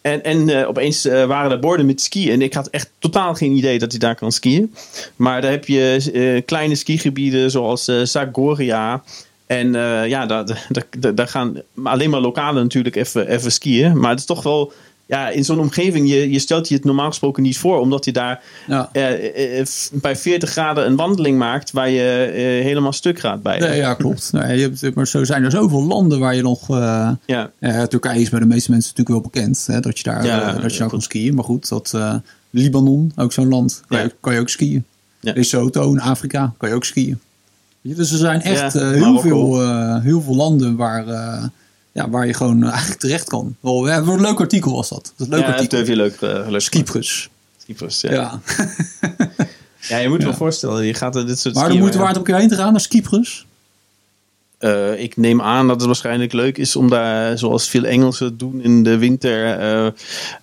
En, 0.00 0.24
en 0.24 0.66
opeens 0.66 1.04
waren 1.04 1.50
er 1.50 1.58
borden 1.58 1.86
met 1.86 2.00
skiën. 2.00 2.30
En 2.32 2.42
ik 2.42 2.54
had 2.54 2.66
echt 2.68 2.90
totaal 2.98 3.34
geen 3.34 3.52
idee 3.52 3.78
dat 3.78 3.92
je 3.92 3.98
daar 3.98 4.14
kan 4.14 4.32
skiën. 4.32 4.74
Maar 5.16 5.40
daar 5.40 5.50
heb 5.50 5.66
je 5.66 6.42
kleine 6.46 6.74
skigebieden 6.74 7.50
zoals 7.50 7.84
Zagoria. 8.02 9.02
En 9.46 9.72
ja, 10.08 10.26
daar, 10.26 10.44
daar, 10.68 10.86
daar, 10.98 11.14
daar 11.14 11.28
gaan 11.28 11.56
alleen 11.84 12.10
maar 12.10 12.20
lokalen 12.20 12.62
natuurlijk 12.62 12.96
even, 12.96 13.28
even 13.28 13.52
skiën. 13.52 13.98
Maar 14.00 14.10
het 14.10 14.18
is 14.18 14.26
toch 14.26 14.42
wel... 14.42 14.72
Ja, 15.08 15.28
in 15.28 15.44
zo'n 15.44 15.58
omgeving, 15.58 16.08
je, 16.08 16.30
je 16.30 16.38
stelt 16.38 16.68
je 16.68 16.74
het 16.74 16.84
normaal 16.84 17.08
gesproken 17.08 17.42
niet 17.42 17.58
voor. 17.58 17.78
Omdat 17.80 18.04
je 18.04 18.12
daar 18.12 18.42
Ja. 18.66 18.88
eh, 18.92 19.12
eh, 19.12 19.60
eh, 19.60 19.66
bij 19.92 20.16
40 20.16 20.50
graden 20.50 20.86
een 20.86 20.96
wandeling 20.96 21.38
maakt 21.38 21.70
waar 21.70 21.90
je 21.90 22.24
eh, 22.34 22.64
helemaal 22.64 22.92
stuk 22.92 23.18
gaat 23.18 23.42
bij. 23.42 23.58
Nee, 23.58 23.76
ja, 23.76 23.94
klopt. 23.94 24.32
Nee, 24.32 24.58
je 24.58 24.62
hebt, 24.80 24.94
maar 24.94 25.06
zo 25.06 25.24
zijn 25.24 25.44
er 25.44 25.50
zoveel 25.50 25.84
landen 25.84 26.18
waar 26.18 26.34
je 26.34 26.42
nog... 26.42 26.68
Ja. 27.26 27.50
Turkije 27.88 28.20
is 28.20 28.28
bij 28.28 28.40
de 28.40 28.46
meeste 28.46 28.70
mensen 28.70 28.92
natuurlijk 28.96 29.08
wel 29.24 29.30
bekend. 29.32 29.64
Hè, 29.66 29.80
dat 29.80 29.98
je 29.98 30.04
daar, 30.04 30.24
Ja, 30.24 30.52
dat 30.52 30.72
je 30.72 30.78
daar 30.78 30.88
kan 30.88 31.02
skiën. 31.02 31.34
Maar 31.34 31.44
goed, 31.44 31.68
dat, 31.68 31.94
Libanon, 32.50 33.12
ook 33.16 33.32
zo'n 33.32 33.48
land. 33.48 33.82
Kan, 33.88 33.98
Ja. 33.98 34.04
je, 34.04 34.14
kan 34.20 34.34
je 34.34 34.40
ook 34.40 34.48
skiën. 34.48 34.84
Ja. 35.20 35.32
Lesotho 35.34 35.90
in 35.92 36.00
Afrika 36.00 36.52
kan 36.56 36.68
je 36.68 36.74
ook 36.74 36.84
skiën. 36.84 37.18
Dus 37.82 38.10
er 38.12 38.18
zijn 38.18 38.42
echt 38.42 38.72
heel, 38.72 38.98
Marokko. 38.98 39.20
veel, 39.20 40.00
heel 40.00 40.20
veel 40.20 40.34
landen 40.36 40.76
waar, 40.76 41.04
ja, 41.96 42.08
waar 42.10 42.26
je 42.26 42.34
gewoon 42.34 42.62
eh, 42.62 42.68
eigenlijk 42.70 43.00
terecht 43.00 43.28
kan. 43.28 43.56
Wel, 43.60 43.86
ja, 43.88 43.96
een 43.96 44.20
leuk 44.20 44.40
artikel 44.40 44.72
was 44.72 44.88
dat. 44.88 45.12
Dat 45.16 45.28
leuk 45.28 45.40
Ja, 45.40 45.46
dat 45.46 45.54
artikel. 45.54 45.76
durf 45.76 45.88
je 45.88 45.96
leuk. 45.96 46.20
eh, 46.20 46.48
leuk 46.48 46.60
Cyprus. 46.60 47.28
Cyprus, 47.66 48.00
ja. 48.00 48.10
Ja. 48.12 48.40
ja. 49.88 49.96
je 49.98 50.08
moet 50.08 50.18
je 50.20 50.24
wel 50.26 50.36
voorstellen, 50.36 50.84
je 50.84 50.94
gaat 50.94 51.16
er 51.16 51.26
dit 51.26 51.38
soort 51.38 51.54
Maar 51.54 51.68
de 51.68 51.74
moeite 51.78 51.96
waar- 51.96 52.06
waard 52.06 52.16
om 52.18 52.22
een 52.22 52.28
keer 52.30 52.36
heen 52.40 52.48
te 52.48 52.56
gaan 52.56 52.72
naar 52.72 52.80
Cyprus. 52.80 53.46
Eh, 54.58 55.00
ik 55.02 55.16
neem 55.16 55.42
aan 55.42 55.66
dat 55.66 55.76
het 55.76 55.86
waarschijnlijk 55.86 56.32
leuk 56.32 56.58
is 56.58 56.76
om 56.76 56.88
daar, 56.90 57.38
zoals 57.38 57.68
veel 57.68 57.84
Engelsen 57.84 58.38
doen 58.38 58.60
in 58.62 58.82
de 58.82 58.98
winter, 58.98 59.44
eh, 59.58 59.86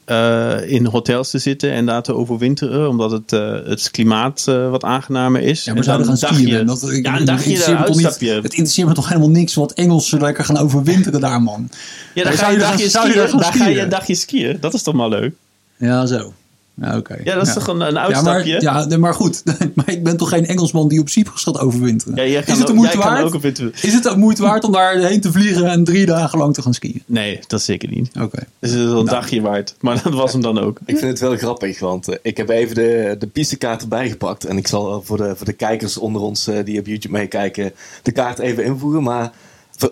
eh, 0.06 0.72
in 0.72 0.86
hotels 0.86 1.30
te 1.30 1.38
zitten 1.38 1.72
en 1.72 1.86
daar 1.86 2.04
te 2.04 2.16
overwinteren, 2.16 2.90
omdat 2.90 3.12
het, 3.12 3.32
het 3.68 3.92
klimaat 3.92 4.44
wat 4.46 4.84
aangenamer 4.84 5.42
is. 5.42 5.64
Ja, 5.64 5.70
maar 5.74 5.78
En 5.80 5.84
zouden 5.84 6.08
gaan 6.08 6.18
skiën. 6.18 6.50
dagje- 6.50 6.64
Dat, 6.64 6.92
ik, 6.92 7.06
ja, 7.06 7.20
een 7.20 7.26
dagje 7.26 7.58
toch 7.86 7.96
niet-. 7.96 8.20
Het 8.44 8.44
interesseert 8.54 8.88
me 8.88 8.94
toch 8.94 9.08
helemaal 9.08 9.30
niks 9.30 9.54
wat 9.54 9.72
Engelsen 9.74 10.22
lekker 10.22 10.44
gaan 10.46 10.58
overwinteren 10.58 11.20
daar, 11.22 11.42
man. 11.42 11.70
Ja, 12.14 12.24
dan 12.24 12.34
ga 12.34 12.50
je 12.50 12.58
Daar 12.58 13.54
ga 13.54 13.68
je 13.68 13.82
een 13.82 13.90
dagje 13.90 14.16
skiën. 14.16 14.58
Dat 14.60 14.74
is 14.74 14.84
toch 14.84 14.94
maar 14.94 15.10
leuk? 15.10 15.34
Ja, 15.78 16.06
zo. 16.06 16.34
Ja, 16.82 16.98
oké. 16.98 17.18
Ja, 17.24 17.36
dat 17.36 17.48
is 17.48 17.54
toch 17.54 17.68
een, 17.68 17.82
een 17.82 17.86
Ja, 17.88 17.92
maar, 17.94 18.04
uitstapje? 18.06 18.62
ja, 18.62 18.98
maar 18.98 19.14
goed. 19.14 19.44
maar 19.76 19.90
ik 19.92 20.04
ben 20.04 20.18
toch 20.18 20.30
geen 20.30 20.46
Engelsman 20.46 20.88
die 20.88 21.00
op 21.00 21.10
Cyprus 21.10 21.44
gaat 21.44 21.60
overwinteren. 21.60 22.16
Ja, 22.16 22.40
is 22.40 22.48
het 22.48 22.58
de 22.58 22.68
ook- 22.68 22.74
moeite 22.74 22.98
waard? 22.98 23.24
ook 23.24 23.34
op 23.34 23.42
winter- 23.42 23.72
Is 23.82 23.94
het 23.94 24.04
de 24.04 24.18
moeite 24.18 24.42
waard 24.42 24.64
om 24.64 24.72
daarheen 24.72 25.22
te 25.22 25.32
vliegen 25.32 25.66
en 25.66 25.84
drie 25.84 26.06
dagen 26.06 26.40
lang 26.40 26.54
te 26.54 26.62
gaan 26.62 26.74
skiën? 26.74 27.04
Nee, 27.06 27.40
dat 27.48 27.62
zeker 27.62 27.90
niet. 27.90 28.10
Oké. 28.22 28.40
Dus 28.60 28.70
het 28.72 28.80
is 28.80 28.86
wel 28.86 29.00
een 29.00 29.06
dagje 29.06 29.42
waard. 29.42 29.76
Maar 29.80 30.02
dat 30.04 30.14
was 30.14 30.32
hem 30.32 30.42
dan 30.42 30.60
ook. 30.60 30.80
Ik 30.86 30.98
vind 30.98 31.12
het 31.12 31.20
wel 31.20 31.38
grappig, 31.38 31.80
want 31.80 32.08
eh, 32.08 32.16
ik 32.22 32.38
heb 32.38 32.50
even 32.50 32.76
de, 32.76 33.16
de 33.20 33.28
pistekaart 33.28 33.82
erbij 33.82 34.10
gepakt. 34.10 34.46
En 34.46 34.58
ik 34.58 34.68
zal 34.68 34.92
eh, 34.94 34.98
voor 35.04 35.18
de, 35.18 35.34
voor 35.36 35.46
de 35.46 35.54
kijkers 35.54 35.98
onder 35.98 36.22
ons 36.22 36.48
eh, 36.48 36.66
die 36.66 36.80
op 36.80 36.86
YouTube 36.88 37.14
meekijken, 37.18 37.72
de 38.04 38.12
kaart 38.12 38.40
even 38.40 38.64
invoeren. 38.66 39.04
Maar 39.04 39.32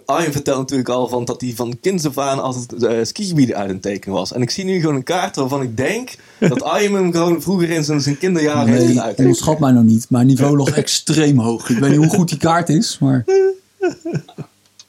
Arjen 0.05 0.31
vertelt 0.31 0.57
natuurlijk 0.57 0.89
al 0.89 1.07
van 1.07 1.25
dat 1.25 1.41
hij 1.41 1.53
van 1.55 1.79
kinds 1.81 2.05
af 2.05 2.17
aan 2.17 2.41
altijd 2.41 2.83
eh, 2.83 2.97
skigebieden 3.03 3.55
uit 3.55 3.69
een 3.69 3.79
tekenen 3.79 4.15
was. 4.15 4.33
En 4.33 4.41
ik 4.41 4.49
zie 4.49 4.65
nu 4.65 4.79
gewoon 4.79 4.95
een 4.95 5.03
kaart 5.03 5.35
waarvan 5.35 5.61
ik 5.61 5.77
denk 5.77 6.15
dat 6.39 6.63
Arjen 6.73 6.93
hem 6.93 7.11
gewoon 7.11 7.41
vroeger 7.41 7.69
in 7.69 7.83
zijn, 7.83 8.01
zijn 8.01 8.17
kinderjaren 8.17 8.67
heeft 8.67 8.79
Nee, 8.79 8.87
uitgetekend. 8.87 9.17
onderschat 9.17 9.59
mij 9.59 9.71
nou 9.71 9.85
niet. 9.85 10.05
Mijn 10.09 10.27
niveau 10.27 10.57
lag 10.57 10.69
extreem 10.69 11.39
hoog. 11.39 11.69
Ik 11.69 11.77
weet 11.77 11.89
niet 11.89 11.99
hoe 11.99 12.09
goed 12.09 12.29
die 12.29 12.37
kaart 12.37 12.69
is, 12.69 12.97
maar... 12.99 13.25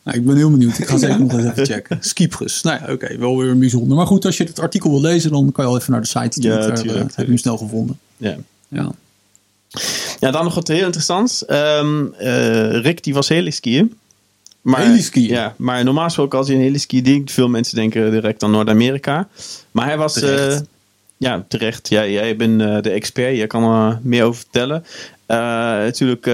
Nou, 0.04 0.18
ik 0.18 0.26
ben 0.26 0.36
heel 0.36 0.50
benieuwd. 0.50 0.78
Ik 0.78 0.86
ga 0.86 0.96
zeker 0.96 1.20
nog 1.20 1.32
eens 1.32 1.44
even 1.44 1.66
checken. 1.66 1.98
Cyprus. 2.00 2.62
Nou 2.62 2.80
ja, 2.80 2.92
oké. 2.92 3.18
wel 3.18 3.38
weer 3.38 3.50
een 3.50 3.58
bijzonder. 3.58 3.96
Maar 3.96 4.06
goed, 4.06 4.24
als 4.24 4.36
je 4.36 4.44
het 4.44 4.60
artikel 4.60 4.90
wil 4.90 5.00
lezen, 5.00 5.30
dan 5.30 5.52
kan 5.52 5.64
je 5.64 5.70
al 5.70 5.76
even 5.76 5.92
naar 5.92 6.00
de 6.00 6.06
site. 6.06 6.42
Ja, 6.42 6.58
eh, 6.58 6.72
tuurlijk, 6.72 7.16
heb 7.16 7.24
je 7.24 7.32
hem 7.32 7.36
snel 7.38 7.56
gevonden. 7.56 7.98
Ja. 8.16 8.36
Ja. 8.68 8.92
Ja, 10.20 10.30
dan 10.30 10.44
nog 10.44 10.54
wat 10.54 10.68
heel 10.68 10.84
interessants. 10.84 11.44
Ehm, 11.44 12.04
eh, 12.18 12.80
Rick 12.80 13.02
die 13.04 13.14
was 13.14 13.28
heliskiën. 13.28 13.94
Maar, 14.62 14.80
Heliskiën? 14.80 15.28
Ja, 15.28 15.54
maar 15.56 15.84
normaal 15.84 16.04
gesproken 16.04 16.38
als 16.38 16.46
je 16.48 16.54
een 16.54 16.60
heliski 16.60 17.02
denkt, 17.02 17.32
veel 17.32 17.48
mensen 17.48 17.76
denken 17.76 18.10
direct 18.10 18.42
aan 18.42 18.50
Noord-Amerika. 18.50 19.28
Maar 19.70 19.86
hij 19.86 19.96
was... 19.96 20.12
Terecht. 20.12 20.54
eh, 20.54 20.66
ja, 21.16 21.44
terecht. 21.48 21.88
Jij, 21.88 22.12
jij 22.12 22.36
bent 22.36 22.60
eh, 22.60 22.80
de 22.80 22.90
expert. 22.90 23.36
Jij 23.36 23.46
kan 23.46 23.62
er 23.64 24.00
meer 24.02 24.24
over 24.24 24.40
vertellen. 24.40 24.84
Eh, 25.26 25.36
natuurlijk... 25.36 26.26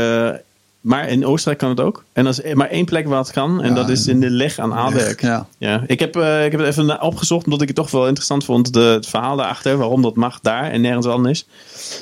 eh, 0.82 0.90
maar 0.90 1.08
in 1.08 1.26
Oostenrijk 1.26 1.58
kan 1.58 1.68
het 1.68 1.80
ook. 1.80 2.04
En 2.12 2.26
er 2.26 2.38
is 2.44 2.54
maar 2.54 2.68
één 2.68 2.84
plek 2.84 3.06
waar 3.08 3.18
het 3.18 3.30
kan. 3.32 3.62
En 3.62 3.68
Ja, 3.68 3.74
dat 3.74 3.88
is 3.88 4.06
in 4.06 4.20
de 4.20 4.30
leg 4.30 4.58
aan 4.58 4.74
Aalberg. 4.74 5.20
Ja. 5.20 5.46
Ja, 5.58 5.84
ik 5.86 5.98
heb, 6.00 6.16
eh, 6.16 6.44
ik 6.44 6.50
heb 6.50 6.60
het 6.60 6.68
even 6.68 7.02
opgezocht 7.02 7.44
omdat 7.44 7.60
ik 7.60 7.66
het 7.66 7.76
toch 7.76 7.90
wel 7.90 8.04
interessant 8.06 8.44
vond. 8.44 8.72
De, 8.72 8.80
het 8.80 9.06
verhaal 9.06 9.36
daarachter, 9.36 9.76
waarom 9.76 10.02
dat 10.02 10.14
mag 10.16 10.40
daar 10.40 10.70
en 10.70 10.80
nergens 10.80 11.06
anders. 11.06 11.46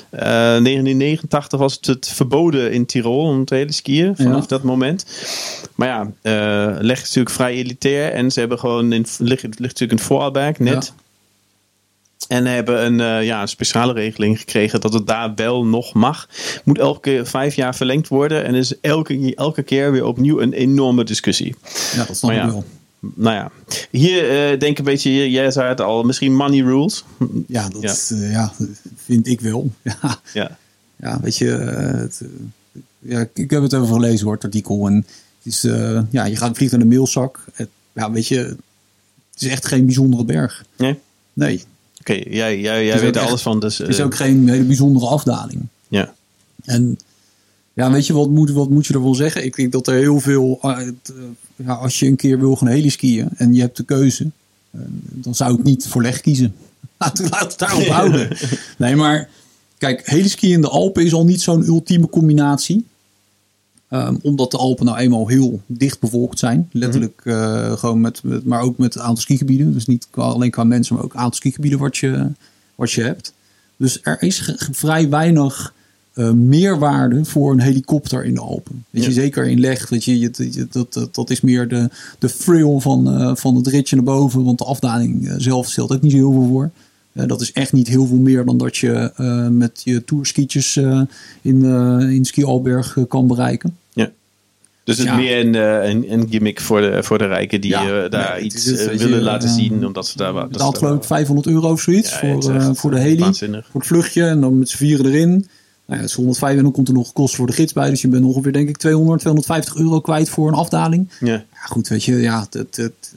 Eh 0.09 0.21
1989 0.21 1.59
was 1.59 1.73
het, 1.73 1.85
het 1.85 2.07
verboden 2.07 2.71
in 2.71 2.85
Tirol 2.85 3.19
om 3.23 3.45
te 3.45 3.55
hele 3.55 3.71
skiën 3.71 4.15
vanaf 4.15 4.41
Ja. 4.41 4.47
dat 4.47 4.63
moment. 4.63 5.05
Maar 5.75 5.87
ja, 5.87 6.11
eh 6.21 6.75
leg 6.79 6.97
is 6.97 7.03
natuurlijk 7.03 7.35
vrij 7.35 7.53
elitair 7.53 8.11
en 8.13 8.31
ze 8.31 8.39
hebben 8.39 8.59
gewoon 8.59 8.93
in 8.93 9.05
ligt, 9.17 9.43
ligt 9.43 9.59
natuurlijk 9.59 9.91
in 9.99 10.05
Voorarlberg 10.05 10.59
net. 10.59 10.93
En 12.27 12.45
hebben 12.45 12.85
een, 12.85 12.99
eh, 12.99 13.25
ja, 13.25 13.41
een 13.41 13.47
speciale 13.47 13.93
regeling 13.93 14.39
gekregen 14.39 14.81
dat 14.81 14.93
het 14.93 15.07
daar 15.07 15.35
wel 15.35 15.65
nog 15.65 15.93
mag. 15.93 16.29
Moet 16.63 16.77
elke 16.79 17.21
vijf 17.25 17.55
jaar 17.55 17.75
verlengd 17.75 18.07
worden. 18.07 18.43
En 18.45 18.55
is 18.55 18.79
elke, 18.79 19.35
elke 19.35 19.63
keer 19.63 19.91
weer 19.91 20.05
opnieuw 20.05 20.41
een 20.41 20.53
enorme 20.53 21.03
discussie. 21.03 21.55
ja, 21.95 22.03
dat 22.05 22.17
snap 22.17 22.31
ik 22.31 22.37
ja. 22.37 22.45
wel. 22.47 22.63
Nou 22.99 23.35
ja, 23.35 23.51
hier 23.91 24.23
eh, 24.29 24.59
denk 24.59 24.71
ik 24.71 24.77
een 24.77 24.83
beetje, 24.83 25.31
jij 25.31 25.51
zei 25.51 25.67
het 25.69 25.81
al, 25.81 26.03
misschien 26.03 26.35
money 26.35 26.61
rules. 26.61 27.03
Ja, 27.47 27.69
dat 27.69 27.81
Ja. 28.09 28.17
ja. 28.17 28.29
ja, 28.29 28.53
vind 29.05 29.27
ik 29.27 29.41
wel. 29.41 29.71
Ja, 29.83 30.19
Ja, 30.33 30.57
ja 30.95 31.19
weet 31.21 31.37
je, 31.37 31.51
eh, 31.55 31.99
het, 31.99 32.21
eh, 32.23 32.27
ja, 32.99 33.27
ik- 33.33 33.49
heb 33.51 33.61
het 33.61 33.73
even 33.73 33.87
gelezen 33.87 34.25
hoor, 34.25 34.33
het 34.35 34.43
artikel. 34.43 34.87
En 34.87 34.95
het 34.95 35.53
is, 35.53 35.63
eh, 35.63 36.01
ja, 36.09 36.25
je 36.25 36.35
gaat 36.35 36.57
vliegen 36.57 36.79
naar 36.79 36.87
de 36.87 36.93
mailzak. 36.95 37.39
Het, 37.53 37.69
ja, 37.93 38.11
weet 38.11 38.27
je, 38.27 38.37
het 39.33 39.41
is 39.41 39.47
echt 39.47 39.65
geen 39.67 39.85
bijzondere 39.85 40.23
berg. 40.25 40.63
nee? 40.77 40.99
Nee, 41.33 41.63
Oké, 42.09 42.29
jij, 42.29 42.59
jij, 42.59 42.85
jij 42.85 42.99
weet 42.99 43.15
er 43.15 43.21
alles 43.21 43.41
van. 43.41 43.59
Dus, 43.59 43.77
het 43.77 43.87
is 43.87 43.99
eh, 43.99 44.05
ook 44.05 44.15
geen 44.15 44.49
hele 44.49 44.63
bijzondere 44.63 45.05
afdaling. 45.05 45.61
ja. 45.87 46.13
En 46.63 46.97
ja, 47.73 47.91
weet 47.91 48.07
je, 48.07 48.13
wat 48.13 48.29
moet, 48.29 48.51
wat 48.51 48.69
moet 48.69 48.85
je 48.85 48.93
ervan 48.93 49.15
zeggen? 49.15 49.45
Ik 49.45 49.55
denk 49.55 49.71
dat 49.71 49.87
er 49.87 49.93
heel 49.93 50.19
veel, 50.19 50.59
eh, 50.61 50.87
eh, 50.87 50.93
ja, 51.55 51.73
als 51.73 51.99
je 51.99 52.05
een 52.05 52.15
keer 52.15 52.39
wil 52.39 52.55
gaan 52.55 52.67
heliskiën 52.67 53.29
en 53.37 53.53
je 53.53 53.61
hebt 53.61 53.77
de 53.77 53.83
keuze, 53.83 54.29
dan 54.99 55.35
zou 55.35 55.57
ik 55.57 55.63
niet 55.63 55.87
voor 55.87 56.01
leg 56.01 56.21
kiezen. 56.21 56.55
Laat, 56.97 57.19
laat 57.29 57.51
het 57.51 57.59
daarop 57.59 57.87
houden. 57.87 58.37
Nee, 58.77 58.95
maar 58.95 59.29
kijk, 59.77 60.09
heliskiën 60.09 60.51
in 60.51 60.61
de 60.61 60.69
Alpen 60.69 61.05
is 61.05 61.13
al 61.13 61.25
niet 61.25 61.41
zo'n 61.41 61.65
ultieme 61.65 62.09
combinatie. 62.09 62.85
Ehm, 63.89 64.15
omdat 64.21 64.51
de 64.51 64.57
Alpen 64.57 64.85
nou 64.85 64.97
eenmaal 64.97 65.27
heel 65.27 65.61
dicht 65.65 65.99
bevolkt 65.99 66.39
zijn. 66.39 66.69
Letterlijk 66.71 67.21
eh, 67.23 67.71
gewoon 67.71 68.01
met, 68.01 68.23
met, 68.23 68.45
maar 68.45 68.61
ook 68.61 68.77
met 68.77 68.95
een 68.95 69.01
aantal 69.01 69.21
skigebieden. 69.21 69.73
Dus 69.73 69.85
niet 69.85 70.07
qua- 70.09 70.23
alleen 70.23 70.51
qua 70.51 70.63
mensen, 70.63 70.95
maar 70.95 71.03
ook 71.03 71.13
een 71.13 71.19
aantal 71.19 71.35
skigebieden 71.37 71.79
wat 71.79 71.97
je, 71.97 72.27
wat 72.75 72.91
je 72.91 73.01
hebt. 73.01 73.33
Dus 73.77 73.99
er 74.03 74.21
is 74.21 74.55
vrij 74.71 75.09
weinig 75.09 75.73
eh, 76.13 76.31
meerwaarde 76.31 77.25
voor 77.25 77.51
een 77.51 77.59
helikopter 77.59 78.25
in 78.25 78.33
de 78.33 78.39
Alpen. 78.39 78.85
Weet 78.89 79.03
je, 79.05 79.11
zeker 79.11 79.45
in 79.47 79.59
leg. 79.59 79.89
Weet 79.89 80.03
je, 80.03 80.19
je, 80.19 80.67
dat, 80.71 80.93
dat, 80.93 81.15
dat 81.15 81.29
is 81.29 81.41
meer 81.41 81.67
de, 81.67 81.89
de 82.19 82.33
thrill 82.37 82.79
van, 82.79 83.07
eh, 83.13 83.35
van 83.35 83.55
het 83.55 83.67
ritje 83.67 83.95
naar 83.95 84.05
boven. 84.05 84.43
Want 84.43 84.57
de 84.57 84.63
afdaling 84.65 85.33
zelf 85.37 85.69
stelt 85.69 85.91
ook 85.93 86.01
niet 86.01 86.11
zo 86.11 86.17
heel 86.17 86.31
veel 86.31 86.47
voor. 86.47 86.71
Eh, 87.17 87.27
dat 87.27 87.41
is 87.41 87.51
echt 87.51 87.73
niet 87.73 87.87
heel 87.87 88.05
veel 88.05 88.17
meer 88.17 88.45
dan 88.45 88.57
dat 88.57 88.77
je 88.77 89.11
eh, 89.15 89.47
met 89.47 89.81
je 89.83 90.03
tourskietjes 90.03 90.75
eh, 90.75 91.01
in, 91.41 91.63
in 92.11 92.25
Ski 92.25 92.43
Alberg 92.43 92.97
kan 93.07 93.27
bereiken. 93.27 93.77
ja. 93.93 94.11
Dus 94.83 94.97
het 94.97 95.07
Ja. 95.07 95.13
is 95.17 95.19
meer 95.23 95.39
een, 95.45 95.53
een, 95.89 96.11
een 96.11 96.27
gimmick 96.29 96.61
voor 96.61 96.81
de, 96.81 97.03
voor 97.03 97.17
de 97.17 97.25
rijken 97.25 97.61
die 97.61 97.71
Ja, 97.71 98.07
daar 98.07 98.41
iets 98.41 98.65
het, 98.65 98.85
weet 98.85 99.01
willen 99.01 99.17
je, 99.17 99.23
laten 99.23 99.49
zien. 99.49 99.85
Omdat 99.85 100.07
ze 100.07 100.17
daar 100.17 100.33
wat. 100.33 100.49
betaalt 100.49 100.77
geloof 100.77 100.95
ik 100.97 101.03
500 101.03 101.47
euro 101.47 101.71
of 101.71 101.81
zoiets 101.81 102.13
voor, 102.17 102.75
voor 102.75 102.91
de 102.91 102.99
heli. 102.99 103.19
waanzinnig. 103.19 103.67
Voor 103.71 103.79
het 103.79 103.89
vluchtje 103.89 104.23
en 104.23 104.41
dan 104.41 104.59
met 104.59 104.69
z'n 104.69 104.77
vieren 104.77 105.05
erin. 105.05 105.47
Nou 105.87 105.99
ja, 105.99 106.05
het 106.05 106.09
is 106.09 106.13
105 106.15 106.57
en 106.57 106.63
dan 106.63 106.71
komt 106.71 106.87
er 106.87 106.93
nog 106.93 107.13
kosten 107.13 107.37
voor 107.37 107.47
de 107.47 107.53
gids 107.53 107.73
bij. 107.73 107.89
Dus 107.89 108.01
je 108.01 108.07
bent 108.07 108.25
ongeveer 108.25 108.53
denk 108.53 108.69
ik 108.69 108.77
200, 108.77 109.19
250 109.19 109.75
euro 109.75 109.99
kwijt 109.99 110.29
voor 110.29 110.47
een 110.47 110.53
afdaling. 110.53 111.09
Ja. 111.19 111.27
Ja, 111.33 111.45
goed, 111.73 111.87
weet 111.87 112.03
je, 112.03 112.15
ja, 112.15 112.47
het, 112.49 112.75
het, 112.75 113.13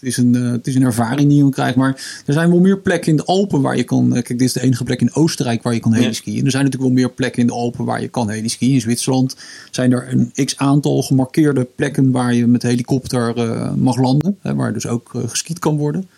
is 0.00 0.16
een, 0.16 0.34
eh, 0.34 0.50
het 0.50 0.66
is 0.66 0.74
een 0.74 0.82
ervaring 0.82 1.28
die 1.28 1.44
je 1.44 1.50
krijgt. 1.50 1.76
Maar 1.76 2.22
er 2.26 2.32
zijn 2.32 2.50
wel 2.50 2.60
meer 2.60 2.78
plekken 2.78 3.10
in 3.10 3.16
de 3.16 3.24
Alpen 3.24 3.60
waar 3.60 3.76
je 3.76 3.84
kan... 3.84 4.06
eh, 4.06 4.12
Kijk, 4.12 4.28
dit 4.38 4.40
is 4.40 4.52
de 4.52 4.60
enige 4.62 4.84
plek 4.84 5.00
in 5.00 5.14
Oostenrijk 5.14 5.62
waar 5.62 5.74
je 5.74 5.80
kan 5.80 5.92
heliskiën. 5.92 6.44
Er 6.44 6.50
zijn 6.50 6.64
natuurlijk 6.64 6.92
wel 6.92 7.02
meer 7.02 7.10
plekken 7.14 7.40
in 7.40 7.46
de 7.46 7.52
Alpen 7.52 7.84
waar 7.84 8.00
je 8.00 8.08
kan 8.08 8.30
heliskiën. 8.30 8.72
In 8.72 8.80
Zwitserland 8.80 9.36
zijn 9.70 9.92
er 9.92 10.08
een 10.12 10.44
x-aantal 10.44 11.02
gemarkeerde 11.02 11.66
plekken 11.74 12.10
waar 12.10 12.34
je 12.34 12.46
met 12.46 12.62
helikopter 12.62 13.36
eh, 13.36 13.72
mag 13.74 13.96
landen. 13.96 14.36
Hè, 14.40 14.54
waar 14.54 14.72
dus 14.72 14.86
ook 14.86 15.10
eh, 15.14 15.20
geskiet 15.26 15.58
kan 15.58 15.76
worden. 15.76 16.08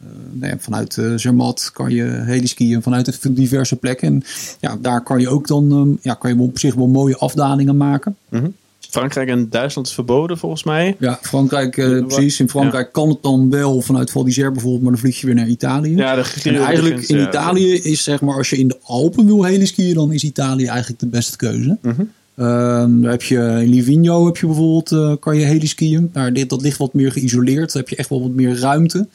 Eh, 0.00 0.06
nou 0.32 0.52
ja, 0.52 0.58
vanuit 0.58 0.98
eh, 0.98 1.12
Zermatt 1.16 1.70
kan 1.72 1.90
je 1.90 2.04
heliskiën 2.04 2.82
vanuit 2.82 3.36
diverse 3.36 3.76
plekken. 3.76 4.08
En 4.08 4.22
ja, 4.60 4.78
daar 4.80 5.02
kan 5.02 5.20
je 5.20 5.28
ook 5.28 5.46
dan 5.46 5.70
ehm, 5.70 6.08
ja, 6.08 6.14
kan 6.14 6.34
je 6.34 6.42
op 6.42 6.58
zich 6.58 6.74
wel 6.74 6.86
mooie 6.86 7.16
afdalingen 7.16 7.76
maken. 7.76 8.16
Mhm. 8.28 8.48
Frankrijk 8.90 9.28
en 9.28 9.50
Duitsland 9.50 9.86
is 9.86 9.94
verboden 9.94 10.38
volgens 10.38 10.64
mij. 10.64 10.96
Ja, 10.98 11.18
Frankrijk, 11.22 11.76
eh, 11.76 12.06
precies. 12.06 12.40
In 12.40 12.48
Frankrijk 12.48 12.92
kan 12.92 13.08
het 13.08 13.22
dan 13.22 13.50
wel 13.50 13.80
vanuit 13.80 14.10
Val 14.10 14.24
d'Isère 14.24 14.50
bijvoorbeeld, 14.50 14.82
maar 14.82 14.92
dan 14.92 15.00
vlieg 15.00 15.20
je 15.20 15.26
weer 15.26 15.34
naar 15.34 15.48
Italië. 15.48 15.96
Ja, 15.96 16.14
de 16.14 16.24
en 16.44 16.54
eigenlijk 16.54 17.08
in 17.08 17.16
ja. 17.16 17.28
Italië 17.28 17.72
is 17.72 18.02
zeg 18.02 18.20
maar, 18.20 18.36
als 18.36 18.50
je 18.50 18.56
in 18.56 18.68
de 18.68 18.78
Alpen 18.82 19.26
wil 19.26 19.44
heliskiën, 19.44 19.94
dan 19.94 20.12
is 20.12 20.24
Italië 20.24 20.66
eigenlijk 20.66 21.00
de 21.00 21.06
beste 21.06 21.36
keuze. 21.36 21.78
Daar 23.00 23.10
heb 23.10 23.22
je 23.22 23.36
in 23.36 23.68
Livigno 23.68 24.26
heb 24.26 24.36
je 24.36 24.46
bijvoorbeeld, 24.46 24.92
eh, 24.92 25.12
kan 25.20 25.36
je 25.36 25.44
heliskiën. 25.44 26.10
Daar, 26.12 26.32
dit, 26.32 26.48
dat 26.48 26.62
ligt 26.62 26.78
wat 26.78 26.94
meer 26.94 27.12
geïsoleerd. 27.12 27.72
Daar 27.72 27.82
heb 27.82 27.88
je 27.88 27.96
echt 27.96 28.08
wel 28.08 28.22
wat 28.22 28.30
meer 28.30 28.58
ruimte. 28.58 29.08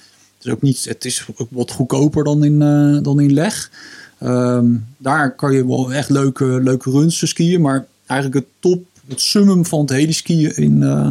Is 0.45 0.51
ook 0.51 0.61
niet, 0.61 0.85
het 0.85 1.05
is 1.05 1.25
ook 1.35 1.47
wat 1.51 1.71
goedkoper 1.71 2.23
dan 2.23 2.43
in, 2.43 2.61
eh, 2.61 3.03
dan 3.03 3.19
in 3.19 3.33
Leg. 3.33 3.71
Ehm, 4.17 4.65
daar 4.97 5.35
kan 5.35 5.53
je 5.53 5.67
wel 5.67 5.93
echt 5.93 6.09
leuke, 6.09 6.45
leuke 6.45 6.91
runs 6.91 7.27
skiën. 7.27 7.61
Maar 7.61 7.85
eigenlijk 8.05 8.45
het 8.45 8.53
top, 8.59 8.85
het 9.07 9.21
summum 9.21 9.65
van 9.65 9.79
het 9.79 9.89
heliskiën 9.89 10.55
in, 10.55 10.83
eh, 10.83 11.09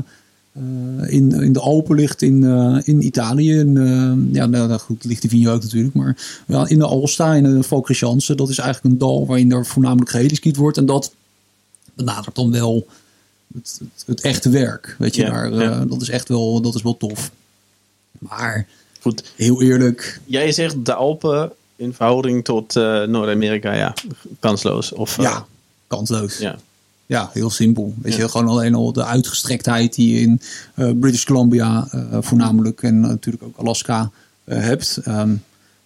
eh, 0.52 1.12
in, 1.12 1.32
in 1.32 1.52
de 1.52 1.60
Alpen 1.60 1.96
ligt 1.96 2.22
in, 2.22 2.42
in 2.84 3.06
Italië. 3.06 3.58
In, 3.58 3.74
ja, 4.32 4.46
nou, 4.46 4.68
nou 4.68 4.80
goed, 4.80 5.04
ligt 5.04 5.22
Livigno 5.22 5.52
ook 5.52 5.62
natuurlijk. 5.62 5.94
Maar 5.94 6.42
ja, 6.46 6.68
in 6.68 6.78
de 6.78 6.86
Alsta, 6.86 7.34
in 7.34 7.42
de 7.42 7.62
Valkresjanse, 7.62 8.34
dat 8.34 8.48
is 8.48 8.58
eigenlijk 8.58 8.94
een 8.94 8.98
dal 8.98 9.26
waarin 9.26 9.52
er 9.52 9.66
voornamelijk 9.66 10.10
geheliskied 10.10 10.56
wordt. 10.56 10.76
En 10.76 10.86
dat 10.86 11.12
benadert 11.94 12.34
dan 12.34 12.50
wel 12.50 12.86
het, 13.54 13.80
het, 13.80 14.04
het 14.06 14.20
echte 14.20 14.48
werk. 14.48 14.96
Weet 14.98 15.14
je, 15.14 15.22
Ja, 15.22 15.30
daar, 15.30 15.54
ja. 15.54 15.84
dat 15.84 16.02
is 16.02 16.08
echt 16.08 16.28
wel, 16.28 16.60
dat 16.60 16.74
is 16.74 16.82
wel 16.82 16.96
tof. 16.96 17.30
Maar 18.18 18.66
Goed. 19.04 19.32
heel 19.36 19.62
eerlijk, 19.62 20.20
Jij 20.24 20.52
zegt 20.52 20.84
de 20.84 20.94
Alpen 20.94 21.52
in 21.76 21.94
verhouding 21.94 22.44
tot 22.44 22.76
eh, 22.76 23.02
Noord-Amerika, 23.02 23.72
ja, 23.72 23.94
kansloos. 24.40 24.92
Of, 24.92 25.18
eh, 25.18 25.24
ja, 25.24 25.46
kansloos. 25.86 26.38
ja. 26.38 26.58
Ja, 27.06 27.30
heel 27.32 27.50
simpel. 27.50 27.94
Weet 28.02 28.12
Ja. 28.14 28.18
je, 28.22 28.28
gewoon 28.28 28.48
alleen 28.48 28.74
al 28.74 28.92
de 28.92 29.04
uitgestrektheid 29.04 29.94
die 29.94 30.14
je 30.14 30.20
in 30.20 30.40
eh, 30.74 30.90
British 31.00 31.24
Columbia 31.24 31.88
voornamelijk 32.20 32.82
en 32.82 33.00
natuurlijk 33.00 33.44
ook 33.44 33.56
Alaska 33.56 34.10
hebt. 34.44 34.98
Ehm, 35.04 35.34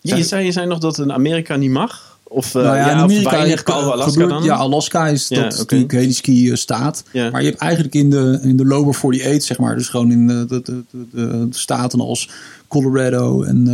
Je, 0.00 0.16
je 0.16 0.22
zei, 0.24 0.44
je 0.44 0.52
zei 0.52 0.66
nog 0.66 0.78
dat 0.78 0.98
in 0.98 1.12
Amerika 1.12 1.56
niet 1.56 1.70
mag? 1.70 2.17
Of, 2.30 2.54
uh, 2.54 2.62
nou 2.62 2.76
ja, 2.76 2.86
ja, 2.86 2.90
in 2.90 2.96
of 2.96 3.02
Amerika 3.02 3.30
weinig, 3.30 3.62
behalve 3.62 3.92
Alaska 3.92 4.10
gebeurt- 4.10 4.30
dan? 4.30 4.42
Ja, 4.42 4.54
Alaska 4.54 5.06
is 5.08 5.28
Ja, 5.28 5.42
dat 5.42 5.60
oké. 5.60 5.74
natuurlijk 5.78 6.22
eh, 6.26 6.54
staat. 6.54 7.04
Ja. 7.12 7.30
Maar 7.30 7.42
je 7.42 7.48
hebt 7.48 7.60
eigenlijk 7.60 7.94
in 7.94 8.10
de, 8.10 8.38
in 8.42 8.56
de 8.56 8.64
lower 8.64 8.94
48, 8.94 9.42
zeg 9.42 9.58
maar, 9.58 9.76
dus 9.76 9.88
gewoon 9.88 10.10
in 10.10 10.26
de, 10.26 10.46
de, 10.46 10.62
de, 10.62 10.84
de, 11.12 11.46
staten 11.50 12.00
als 12.00 12.30
Colorado 12.68 13.42
en 13.42 13.66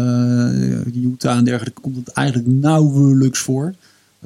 eh, 0.94 1.02
Utah 1.04 1.36
en 1.36 1.44
dergelijke, 1.44 1.80
komt 1.80 1.96
het 1.96 2.08
eigenlijk 2.08 2.48
nauwelijks 2.48 3.38
voor. 3.38 3.74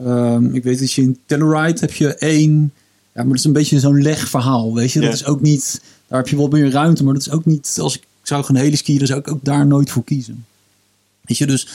Ehm, 0.05 0.55
ik 0.55 0.62
weet 0.62 0.79
dat 0.79 0.93
je 0.93 1.03
in 1.03 1.19
Telluride 1.27 1.81
heb 1.81 1.93
je 1.93 2.14
één, 2.14 2.73
ja, 3.14 3.21
maar 3.23 3.27
dat 3.27 3.37
is 3.37 3.45
een 3.45 3.53
beetje 3.53 3.81
zo'n 3.81 4.03
legverhaal, 4.03 4.75
weet 4.75 4.93
je. 4.93 5.01
Dat 5.01 5.09
Ja. 5.09 5.14
is 5.14 5.25
ook 5.25 5.41
niet, 5.41 5.81
daar 6.09 6.19
heb 6.19 6.29
je 6.29 6.37
wel 6.37 6.49
meer 6.49 6.71
ruimte, 6.71 7.05
maar 7.05 7.14
dat 7.14 7.27
is 7.27 7.31
ook 7.33 7.45
niet, 7.45 7.77
als 7.81 7.97
ik 7.97 8.03
zou 8.23 8.45
gaan 8.45 8.57
heliskiën, 8.57 8.99
dan 8.99 9.07
zou 9.07 9.19
ik 9.21 9.31
ook 9.31 9.45
daar 9.45 9.67
nooit 9.67 9.91
voor 9.91 10.05
kiezen. 10.05 10.45
Weet 11.25 11.38
je, 11.38 11.47
dus 11.47 11.69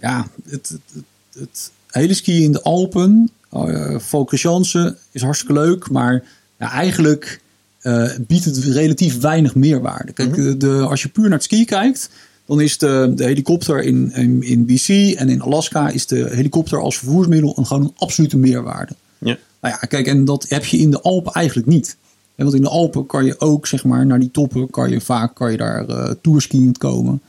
ja, 0.00 0.26
het, 0.48 0.68
het, 0.68 0.80
het, 0.94 1.04
het 1.38 1.70
heliskiën 1.90 2.42
in 2.42 2.52
de 2.52 2.62
Alpen, 2.62 3.30
uh, 3.56 3.98
Valkresjanse, 3.98 4.96
is 5.12 5.22
hartstikke 5.22 5.54
leuk, 5.54 5.90
maar 5.90 6.22
ja, 6.58 6.70
eigenlijk 6.70 7.40
eh, 7.80 8.10
biedt 8.26 8.44
het 8.44 8.58
relatief 8.58 9.20
weinig 9.20 9.54
meerwaarde. 9.54 10.12
Kijk, 10.12 10.28
Mhm. 10.36 10.42
de, 10.42 10.56
de- 10.56 10.86
als 10.88 11.02
je 11.02 11.08
puur 11.08 11.24
naar 11.24 11.32
het 11.32 11.42
ski 11.42 11.64
kijkt, 11.64 12.10
dan 12.46 12.60
is 12.60 12.78
de, 12.78 13.12
de 13.16 13.24
helikopter 13.24 13.82
in, 13.82 14.12
in, 14.14 14.42
in 14.42 14.64
BC 14.66 14.88
en 15.16 15.28
in 15.28 15.40
Alaska 15.42 15.88
is 15.88 16.06
de 16.06 16.28
helikopter 16.32 16.78
als 16.80 16.98
vervoersmiddel 16.98 17.52
een, 17.58 17.66
gewoon 17.66 17.82
een 17.82 17.94
absolute 17.96 18.36
meerwaarde. 18.36 18.92
Ja. 19.18 19.36
Nou 19.60 19.74
ja, 19.80 19.86
kijk, 19.86 20.06
en 20.06 20.24
dat 20.24 20.46
heb 20.48 20.64
je 20.64 20.76
in 20.78 20.90
de 20.90 21.00
Alpen 21.00 21.32
eigenlijk 21.32 21.66
niet. 21.68 21.96
En 22.34 22.44
want 22.44 22.56
in 22.56 22.62
de 22.62 22.68
Alpen 22.68 23.06
kan 23.06 23.24
je 23.24 23.40
ook, 23.40 23.66
zeg 23.66 23.84
maar, 23.84 24.06
naar 24.06 24.20
die 24.20 24.30
toppen, 24.30 24.70
kan 24.70 24.90
je 24.90 25.00
vaak 25.00 25.34
kan 25.34 25.50
je 25.50 25.56
daar 25.56 25.88
eh 25.88 26.10
tourskiënd 26.22 26.78
komen. 26.78 27.20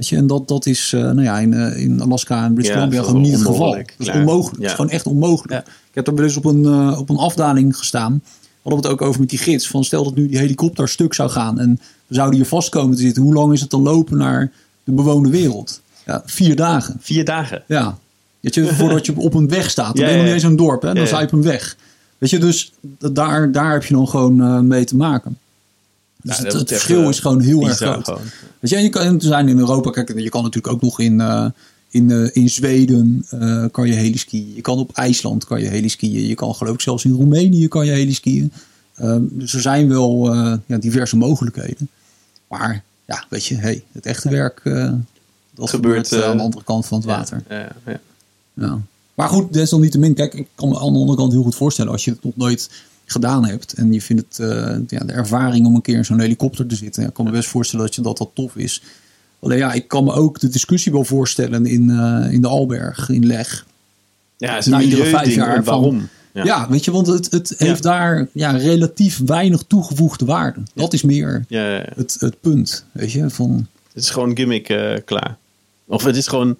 Weet 0.00 0.08
je, 0.08 0.16
en 0.16 0.26
dat, 0.26 0.48
dat 0.48 0.66
is, 0.66 0.92
eh, 0.94 1.00
nou 1.00 1.22
ja, 1.22 1.38
in, 1.38 1.54
eh, 1.54 1.82
in 1.82 2.00
Alaska 2.02 2.44
en 2.44 2.52
British 2.52 2.70
Ja, 2.72 2.76
Columbia 2.76 3.02
gewoon 3.02 3.20
niet 3.20 3.30
het 3.32 3.40
geval. 3.40 3.54
onmogelijk. 3.54 3.94
Dat 3.98 4.06
is 4.06 4.12
Ja. 4.12 4.18
onmogelijk. 4.18 4.56
Het 4.56 4.64
is 4.66 4.72
gewoon 4.74 4.90
echt 4.90 5.06
onmogelijk. 5.06 5.52
Ja. 5.52 5.58
Ik 5.72 5.94
heb 5.94 6.06
er 6.06 6.14
wel 6.14 6.24
eens 6.24 6.36
op 6.36 6.44
een, 6.44 6.64
eh, 6.64 6.98
op 6.98 7.08
een 7.10 7.16
afdaling 7.16 7.76
gestaan. 7.76 8.22
Hadden 8.62 8.82
we 8.82 8.88
het 8.88 8.96
ook 9.00 9.08
over 9.08 9.20
met 9.20 9.30
die 9.30 9.38
gids. 9.38 9.68
Van 9.68 9.84
stel 9.84 10.04
dat 10.04 10.14
nu 10.14 10.28
die 10.28 10.38
helikopter 10.38 10.88
stuk 10.88 11.14
zou 11.14 11.30
gaan 11.30 11.58
en 11.58 11.80
we 12.06 12.14
zouden 12.14 12.36
hier 12.36 12.46
vast 12.48 12.68
komen 12.68 12.96
te 12.96 13.02
zitten. 13.02 13.22
Hoe 13.22 13.34
lang 13.34 13.52
is 13.52 13.60
het 13.60 13.70
dan 13.70 13.82
lopen 13.82 14.16
naar 14.18 14.52
de 14.84 14.92
bewoonde 14.92 15.30
wereld? 15.30 15.80
Ja, 16.06 16.22
vier 16.26 16.56
dagen. 16.56 16.96
Vier 17.00 17.24
dagen. 17.24 17.62
Ja. 17.66 17.98
Weet 18.40 18.54
je, 18.54 18.66
voordat 18.74 19.06
je 19.06 19.16
op 19.16 19.34
een 19.34 19.48
weg 19.48 19.70
staat. 19.70 19.94
Dan 19.96 20.04
Ja, 20.04 20.04
ben 20.04 20.10
je 20.10 20.16
nog 20.16 20.24
niet 20.24 20.34
eens 20.34 20.50
een 20.50 20.56
dorp, 20.56 20.82
hè? 20.82 20.88
Dan 20.92 21.02
Ja, 21.02 21.06
sta 21.08 21.18
je 21.20 21.26
op 21.26 21.32
een 21.32 21.42
weg. 21.42 21.76
Weet 22.18 22.30
je, 22.30 22.38
dus 22.38 22.72
daar, 23.12 23.52
daar 23.52 23.72
heb 23.72 23.84
je 23.84 23.94
dan 23.94 24.08
gewoon 24.08 24.66
mee 24.66 24.84
te 24.84 24.96
maken. 24.96 25.38
Dus 26.22 26.38
Ja, 26.38 26.44
het, 26.44 26.68
verschil 26.68 27.02
eh, 27.02 27.08
is 27.08 27.18
gewoon 27.18 27.40
heel 27.40 27.68
erg 27.68 27.76
groot. 27.76 28.04
gewoon. 28.04 28.20
Weet 28.60 28.70
je, 28.70 28.76
en 28.76 28.82
je 28.82 28.88
kan, 28.88 29.20
zijn 29.20 29.48
in 29.48 29.58
Europa, 29.58 29.90
kijk, 29.90 30.18
je 30.18 30.28
kan 30.28 30.42
natuurlijk 30.42 30.74
ook 30.74 30.82
nog 30.82 31.00
in, 31.00 31.20
eh, 31.20 31.46
in, 31.88 32.10
eh, 32.10 32.28
in 32.32 32.50
Zweden 32.50 33.26
eh, 33.30 33.64
kan 33.70 33.86
je 33.88 33.94
heliskiën. 33.94 34.54
Je 34.54 34.60
kan 34.60 34.78
op 34.78 34.92
IJsland 34.92 35.44
kan 35.44 35.60
je 35.60 35.68
heliskiën. 35.68 36.26
Je 36.26 36.34
kan 36.34 36.54
geloof 36.54 36.74
ik 36.74 36.80
zelfs 36.80 37.04
in 37.04 37.12
Roemenië 37.12 37.68
kan 37.68 37.86
je 37.86 37.92
heliskiën. 37.92 38.52
Ehm 38.94 39.22
dus 39.30 39.54
er 39.54 39.60
zijn 39.60 39.88
wel 39.88 40.34
ja, 40.66 40.78
diverse 40.78 41.16
mogelijkheden. 41.16 41.88
Maar 42.48 42.82
ja, 43.04 43.24
weet 43.28 43.44
je, 43.44 43.56
hey, 43.56 43.84
het 43.92 44.06
echte 44.06 44.28
werk 44.28 44.60
dat 45.54 45.70
Gebeurt, 45.70 46.08
gebeurt, 46.08 46.24
aan 46.24 46.36
de 46.36 46.42
andere 46.42 46.64
kant 46.64 46.86
van 46.86 46.98
het 46.98 47.06
water. 47.06 47.42
Ja, 47.48 47.58
ja, 47.58 47.72
ja. 47.86 48.00
Ja. 48.54 48.80
Maar 49.14 49.28
goed, 49.28 49.52
desalniettemin, 49.52 50.14
kijk, 50.14 50.34
ik 50.34 50.48
kan 50.54 50.68
me 50.68 50.74
aan 50.78 50.92
de 50.92 50.98
andere 50.98 51.16
kant 51.16 51.32
heel 51.32 51.42
goed 51.42 51.54
voorstellen 51.54 51.92
als 51.92 52.04
je 52.04 52.10
het 52.10 52.24
nog 52.24 52.36
nooit 52.36 52.70
gedaan 53.10 53.46
hebt 53.46 53.72
en 53.72 53.92
je 53.92 54.00
vindt 54.00 54.22
het 54.28 54.38
eh, 54.50 54.76
ja, 54.86 55.04
de 55.04 55.12
ervaring 55.12 55.66
om 55.66 55.74
een 55.74 55.82
keer 55.82 55.96
in 55.96 56.04
zo'n 56.04 56.20
helikopter 56.20 56.66
te 56.66 56.74
zitten. 56.74 57.06
Ik 57.06 57.14
kan 57.14 57.24
me 57.24 57.30
best 57.30 57.48
voorstellen 57.48 57.86
dat 57.86 57.94
je 57.94 58.02
dat 58.02 58.18
dat 58.18 58.30
tof 58.34 58.56
is. 58.56 58.82
Alleen 59.40 59.58
ja, 59.58 59.72
ik 59.72 59.88
kan 59.88 60.04
me 60.04 60.12
ook 60.12 60.40
de 60.40 60.48
discussie 60.48 60.92
wel 60.92 61.04
voorstellen 61.04 61.66
in, 61.66 61.90
eh, 61.90 62.32
in 62.32 62.40
de 62.40 62.48
Alberg, 62.48 63.08
in 63.08 63.26
Leg. 63.26 63.66
Ja, 64.36 64.56
is 64.56 64.66
Na 64.66 64.80
iedere 64.80 65.04
vijf 65.04 65.34
jaar 65.34 65.54
van- 65.54 65.64
waarom? 65.64 66.08
Ja, 66.32 66.68
weet 66.68 66.84
je, 66.84 66.90
want 66.90 67.06
het, 67.06 67.30
het 67.30 67.54
Ja. 67.58 67.66
heeft 67.66 67.82
daar 67.82 68.28
ja, 68.32 68.50
relatief 68.50 69.20
weinig 69.26 69.62
toegevoegde 69.66 70.24
waarde. 70.24 70.60
Dat 70.74 70.92
is 70.92 71.02
meer 71.02 71.44
het, 71.96 72.16
het 72.20 72.40
punt, 72.40 72.84
weet 72.92 73.12
je, 73.12 73.30
van... 73.30 73.66
Het 73.92 74.02
is 74.02 74.10
gewoon 74.10 74.36
gimmick 74.36 74.68
eh, 74.68 74.92
klaar. 75.04 75.36
Of 75.86 76.04
het 76.04 76.16
is 76.16 76.26
gewoon... 76.26 76.56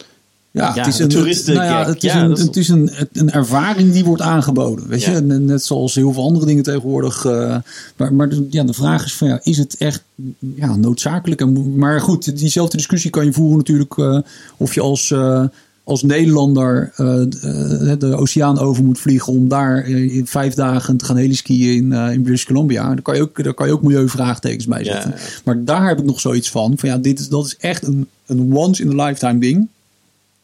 Ja, 0.52 0.74
het 0.74 0.86
is 0.86 0.98
een 0.98 1.08
toeristen- 1.08 1.54
nou 1.54 1.66
ja, 1.66 1.86
het 1.86 2.04
is, 2.04 2.12
een, 2.14 2.30
het 2.46 2.56
is 2.56 2.68
een, 2.68 2.90
een 3.12 3.30
ervaring 3.30 3.92
die 3.92 4.04
wordt 4.04 4.22
aangeboden. 4.22 4.88
Weet 4.88 5.02
je, 5.02 5.20
net 5.20 5.64
zoals 5.64 5.94
heel 5.94 6.12
veel 6.12 6.22
andere 6.22 6.46
dingen 6.46 6.62
tegenwoordig. 6.62 7.24
eh, 7.24 7.56
maar 7.96 8.14
maar 8.14 8.28
de, 8.28 8.46
ja, 8.50 8.64
de 8.64 8.72
vraag 8.72 9.04
is: 9.04 9.14
van, 9.14 9.28
ja, 9.28 9.40
is 9.42 9.58
het 9.58 9.76
echt 9.76 10.02
ja, 10.38 10.76
noodzakelijk? 10.76 11.40
En, 11.40 11.76
maar 11.78 12.00
goed, 12.00 12.38
diezelfde 12.38 12.76
discussie 12.76 13.10
kan 13.10 13.24
je 13.24 13.32
voeren 13.32 13.56
natuurlijk. 13.56 13.98
eh, 13.98 14.18
of 14.56 14.74
je 14.74 14.80
als, 14.80 15.10
eh, 15.10 15.44
als 15.84 16.02
Nederlander 16.02 16.92
de 17.98 18.14
oceaan 18.16 18.58
over 18.58 18.84
moet 18.84 18.98
vliegen 18.98 19.32
om 19.32 19.48
daar 19.48 19.88
in 19.88 20.26
vijf 20.26 20.54
dagen 20.54 20.96
te 20.96 21.04
gaan 21.04 21.16
heliskiën 21.16 21.74
in, 21.76 21.92
in 21.92 22.22
British 22.22 22.44
Columbia. 22.44 22.86
Daar 22.86 23.02
kan 23.02 23.14
je 23.16 23.22
ook, 23.22 23.44
daar 23.44 23.54
kan 23.54 23.66
je 23.66 23.72
ook 23.72 23.82
milieuvraagtekens 23.82 24.66
bij 24.66 24.84
zetten. 24.84 25.10
ja. 25.10 25.16
Maar 25.44 25.64
daar 25.64 25.88
heb 25.88 25.98
ik 25.98 26.04
nog 26.04 26.20
zoiets 26.20 26.50
van: 26.50 26.72
van 26.76 26.88
ja, 26.88 26.96
dit 26.98 27.18
is, 27.20 27.28
dat 27.28 27.46
is 27.46 27.56
echt 27.56 27.86
een, 27.86 28.06
een 28.26 28.54
once 28.56 28.82
in 28.82 29.00
a 29.00 29.04
lifetime 29.06 29.38
ding. 29.40 29.68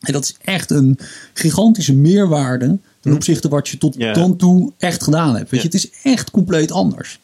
En 0.00 0.12
dat 0.12 0.24
is 0.24 0.36
echt 0.44 0.70
een 0.70 0.98
gigantische 1.34 1.94
meerwaarde 1.94 2.78
ten 3.00 3.14
opzichte 3.14 3.48
wat 3.48 3.68
je 3.68 3.78
tot 3.78 3.94
Hm. 3.94 4.12
Dan 4.12 4.36
toe 4.36 4.72
echt 4.78 5.02
gedaan 5.02 5.36
hebt. 5.36 5.50
Weet 5.50 5.60
je, 5.60 5.66
het 5.66 5.76
is 5.76 5.90
echt 6.02 6.30
compleet 6.30 6.72
anders. 6.72 7.18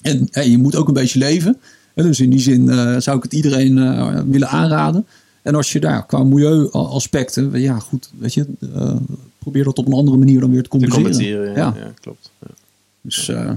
En 0.00 0.28
hè, 0.30 0.40
je 0.40 0.58
moet 0.58 0.76
ook 0.76 0.88
een 0.88 0.94
beetje 0.94 1.18
leven. 1.18 1.56
Dus 1.94 2.20
in 2.20 2.30
die 2.30 2.40
zin 2.40 2.68
eh, 2.70 2.96
zou 2.98 3.16
ik 3.16 3.22
het 3.22 3.32
iedereen 3.32 3.78
eh, 3.78 4.20
willen 4.26 4.48
aanraden. 4.48 5.06
En 5.42 5.54
als 5.54 5.72
je 5.72 5.80
daar 5.80 6.06
qua 6.06 6.22
milieuaspecten, 6.24 7.60
ja 7.60 7.78
goed, 7.78 8.10
weet 8.18 8.34
je, 8.34 8.46
eh, 8.74 8.96
probeer 9.38 9.64
dat 9.64 9.78
op 9.78 9.86
een 9.86 9.92
andere 9.92 10.16
manier 10.16 10.40
dan 10.40 10.50
weer 10.50 10.62
te 10.62 10.68
Te 10.68 10.68
compenseren. 10.68 11.10
compenseren. 11.10 11.48
Ja, 11.52 11.56
Ja. 11.56 11.74
ja, 11.84 11.92
klopt. 12.00 12.30
Ja. 12.38 12.46
Dus 13.00 13.28
eh, 13.28 13.50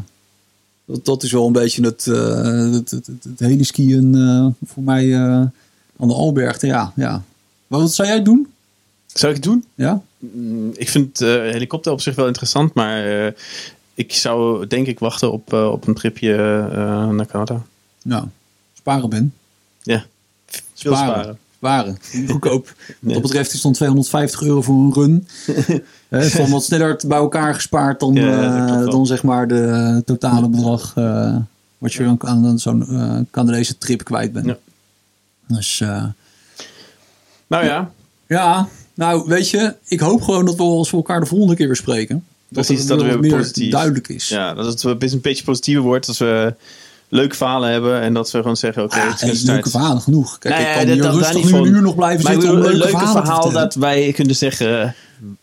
dat, 0.86 1.06
dat 1.06 1.24
is 1.24 1.32
wel 1.32 1.48
een 1.48 1.54
beetje 1.54 1.84
het, 1.86 2.08
eh 2.08 2.72
het, 2.72 2.92
het, 2.92 3.08
het, 3.24 3.40
hele 3.40 3.64
skiën 3.64 4.16
eh, 4.16 4.48
voor 4.66 4.84
mij 4.84 5.14
eh, 5.14 5.20
aan 6.00 6.08
de 6.08 6.14
Alberg. 6.14 6.62
Ja, 6.62 6.94
ja. 6.96 7.24
Wat 7.80 7.94
zou 7.94 8.08
jij 8.08 8.24
doen? 8.24 8.54
Zou 9.06 9.34
ik 9.34 9.44
het 9.44 9.52
doen? 9.52 9.66
Ja? 9.76 10.02
mm, 10.18 10.72
ik 10.76 10.90
vind 10.90 11.22
uh, 11.22 11.30
helikopter 11.30 11.92
op 11.92 12.02
zich 12.02 12.16
wel 12.16 12.28
interessant, 12.28 12.74
maar 12.74 13.26
uh, 13.26 13.32
ik 13.94 14.14
zou 14.14 14.68
denk 14.68 14.88
ik 14.88 15.00
wachten 15.00 15.32
op, 15.32 15.54
uh, 15.54 15.72
op 15.72 15.88
een 15.88 15.94
tripje 15.94 16.36
naar 17.12 17.26
Canada. 17.26 17.62
Nou, 18.04 18.26
sparen 18.74 19.10
Ben. 19.10 19.34
Ja, 19.82 20.06
veel 20.74 20.96
sparen. 20.96 21.14
sparen. 21.14 21.38
Sparen, 21.58 21.98
goedkoop. 22.28 22.74
nee. 23.00 23.14
Wat 23.14 23.24
betreft 23.24 23.54
is 23.54 23.62
dan 23.62 23.74
250 23.74 24.42
euro 24.42 24.62
voor 24.62 24.76
een 24.76 24.94
run. 24.94 25.28
van 26.32 26.50
wat 26.50 26.64
sneller 26.64 27.02
bij 27.08 27.18
elkaar 27.18 27.54
gespaard 27.54 28.00
dan, 28.00 28.14
ja, 28.14 28.86
dan 28.86 29.06
zeg 29.06 29.24
maar 29.24 29.48
de 29.48 30.02
totale 30.06 30.50
bedrag 30.50 30.94
wat 31.78 31.94
je 31.94 32.04
dan 32.04 32.20
aan 32.24 32.60
zo'n 32.60 33.28
Canadese 33.32 33.78
trip 33.78 34.04
kwijt 34.04 34.34
bent. 34.34 34.46
Ja. 34.46 34.58
Dus, 35.48 35.84
nou 37.54 37.66
ja. 37.66 37.92
Ja, 38.28 38.68
nou 38.94 39.28
weet 39.28 39.50
je, 39.50 39.76
ik 39.88 40.00
hoop 40.00 40.22
gewoon 40.22 40.46
dat 40.46 40.56
we 40.56 40.64
als 40.64 40.92
we 40.92 40.98
elkaar 40.98 41.20
de 41.20 41.26
volgende 41.26 41.56
keer 41.56 41.68
weer 41.68 41.76
spreken. 41.76 42.26
Dat 42.50 42.66
Precies, 42.66 42.86
dat, 42.86 43.02
het 43.02 43.20
weer 43.20 43.38
positief. 43.38 43.72
duidelijk 43.72 44.08
is. 44.08 44.30
Ja, 44.30 44.54
dat 44.54 44.66
het 44.66 44.84
een 44.84 45.22
beetje 45.22 45.44
positiever 45.44 45.84
wordt 45.84 46.08
als 46.08 46.18
we 46.18 46.54
leuke 47.10 47.36
verhalen 47.36 47.72
hebben 47.72 48.02
en 48.02 48.14
dat 48.14 48.32
we 48.32 48.38
gewoon 48.38 48.58
zeggen: 48.58 48.84
oké, 48.84 48.96
okay, 48.96 49.10
ah, 49.10 49.44
leuke 49.44 49.70
verhalen 49.70 50.02
genoeg. 50.02 50.38
Kijk, 50.38 50.54
nou 50.56 50.66
ja, 50.68 50.74
ik 50.74 50.88
kan 50.88 50.94
hier 50.94 51.12
rustig 51.12 51.52
nu 51.52 51.58
een 51.58 51.66
uur 51.66 51.82
nog 51.82 51.96
blijven 51.96 52.26
zitten 52.26 52.52
om 52.52 52.58
een 52.58 52.76
leuke 52.76 53.08
verhaal 53.08 53.52
dat 53.52 53.76
wij 53.76 54.12
kunnen 54.12 54.36
zeggen 54.36 54.96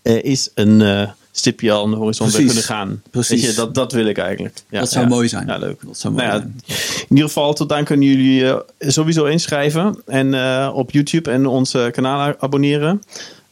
uh, 0.03 0.25
is 0.25 0.51
een 0.55 0.81
uh, 0.81 1.09
stipje 1.41 1.73
aan 1.73 1.91
de 1.91 1.97
horizon 1.97 2.27
Precies. 2.27 2.47
kunnen 2.47 2.65
gaan. 2.65 3.03
Precies. 3.11 3.41
Weet 3.41 3.51
je, 3.51 3.57
dat, 3.57 3.75
dat 3.75 3.93
wil 3.93 4.07
ik 4.07 4.19
eigenlijk. 4.19 4.63
Ja, 4.71 4.81
dat 4.81 4.91
zou 4.91 5.07
mooi 5.07 5.29
zijn. 5.29 5.47
Ja, 5.47 5.57
leuk. 5.59 5.81
Dat 5.87 5.99
zou 5.99 6.15
mooi 6.15 6.27
nou 6.27 6.41
zijn. 6.41 6.55
In 7.01 7.07
ieder 7.09 7.25
geval, 7.25 7.55
tot 7.55 7.69
dan 7.69 7.85
kunnen 7.85 8.09
jullie 8.09 8.41
uh, 8.41 8.57
sowieso 8.79 9.25
inschrijven 9.25 10.03
en 10.07 10.35
op 10.73 10.91
YouTube 10.91 11.31
en 11.31 11.47
onze 11.47 11.91
kanaal 11.93 12.35
abonneren. 12.39 13.03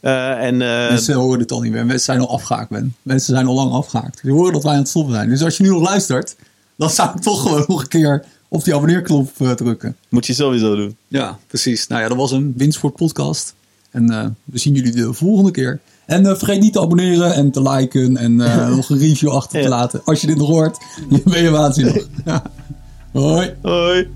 Uh, 0.00 0.44
en, 0.44 0.54
uh, 0.54 0.88
Mensen 0.88 1.14
horen 1.14 1.40
het 1.40 1.52
al 1.52 1.60
niet 1.60 1.72
meer. 1.72 1.86
Mensen 1.86 2.04
zijn 2.04 2.20
al 2.20 2.30
afgehaakt. 2.30 2.70
Ben. 2.70 2.94
Mensen 3.02 3.34
zijn 3.34 3.46
al 3.46 3.54
lang 3.54 3.72
afgehaakt. 3.72 4.22
Die 4.22 4.32
horen 4.32 4.52
dat 4.52 4.62
wij 4.62 4.72
aan 4.72 4.78
het 4.78 4.88
stoppen 4.88 5.14
zijn. 5.14 5.28
Dus 5.28 5.42
als 5.42 5.56
je 5.56 5.62
nu 5.62 5.68
nog 5.68 5.82
luistert, 5.82 6.36
dan 6.76 6.90
zou 6.90 7.10
ik 7.14 7.22
toch 7.22 7.42
gewoon 7.42 7.64
nog 7.68 7.80
een 7.80 7.88
keer 7.88 8.24
op 8.48 8.64
die 8.64 8.74
abonneerknop 8.74 9.30
uh, 9.38 9.50
drukken. 9.50 9.96
Moet 10.08 10.26
je 10.26 10.34
sowieso 10.34 10.76
doen. 10.76 10.96
Ja, 11.08 11.38
precies. 11.46 11.86
Nou 11.86 12.02
ja, 12.02 12.08
dat 12.08 12.16
was 12.16 12.32
een 12.32 12.54
Winsport 12.56 12.94
podcast. 12.94 13.54
En 13.90 14.36
we 14.44 14.58
zien 14.58 14.74
jullie 14.74 14.92
de 14.92 15.12
volgende 15.12 15.50
keer. 15.50 15.80
En 16.08 16.24
vergeet 16.24 16.60
niet 16.60 16.72
te 16.72 16.80
abonneren 16.80 17.34
en 17.34 17.50
te 17.50 17.62
liken 17.62 18.16
en 18.16 18.36
nog 18.76 18.90
een 18.90 18.98
review 18.98 19.30
achter 19.30 19.62
te 19.62 19.68
laten. 19.68 20.00
Als 20.04 20.20
je 20.20 20.26
dit 20.26 20.36
nog 20.36 20.48
hoort, 20.48 20.78
dan 21.10 21.20
ben 21.24 21.42
je 21.42 21.50
waanzinnig. 21.50 22.06
Hoi. 23.12 23.54
Hoi. 23.62 24.08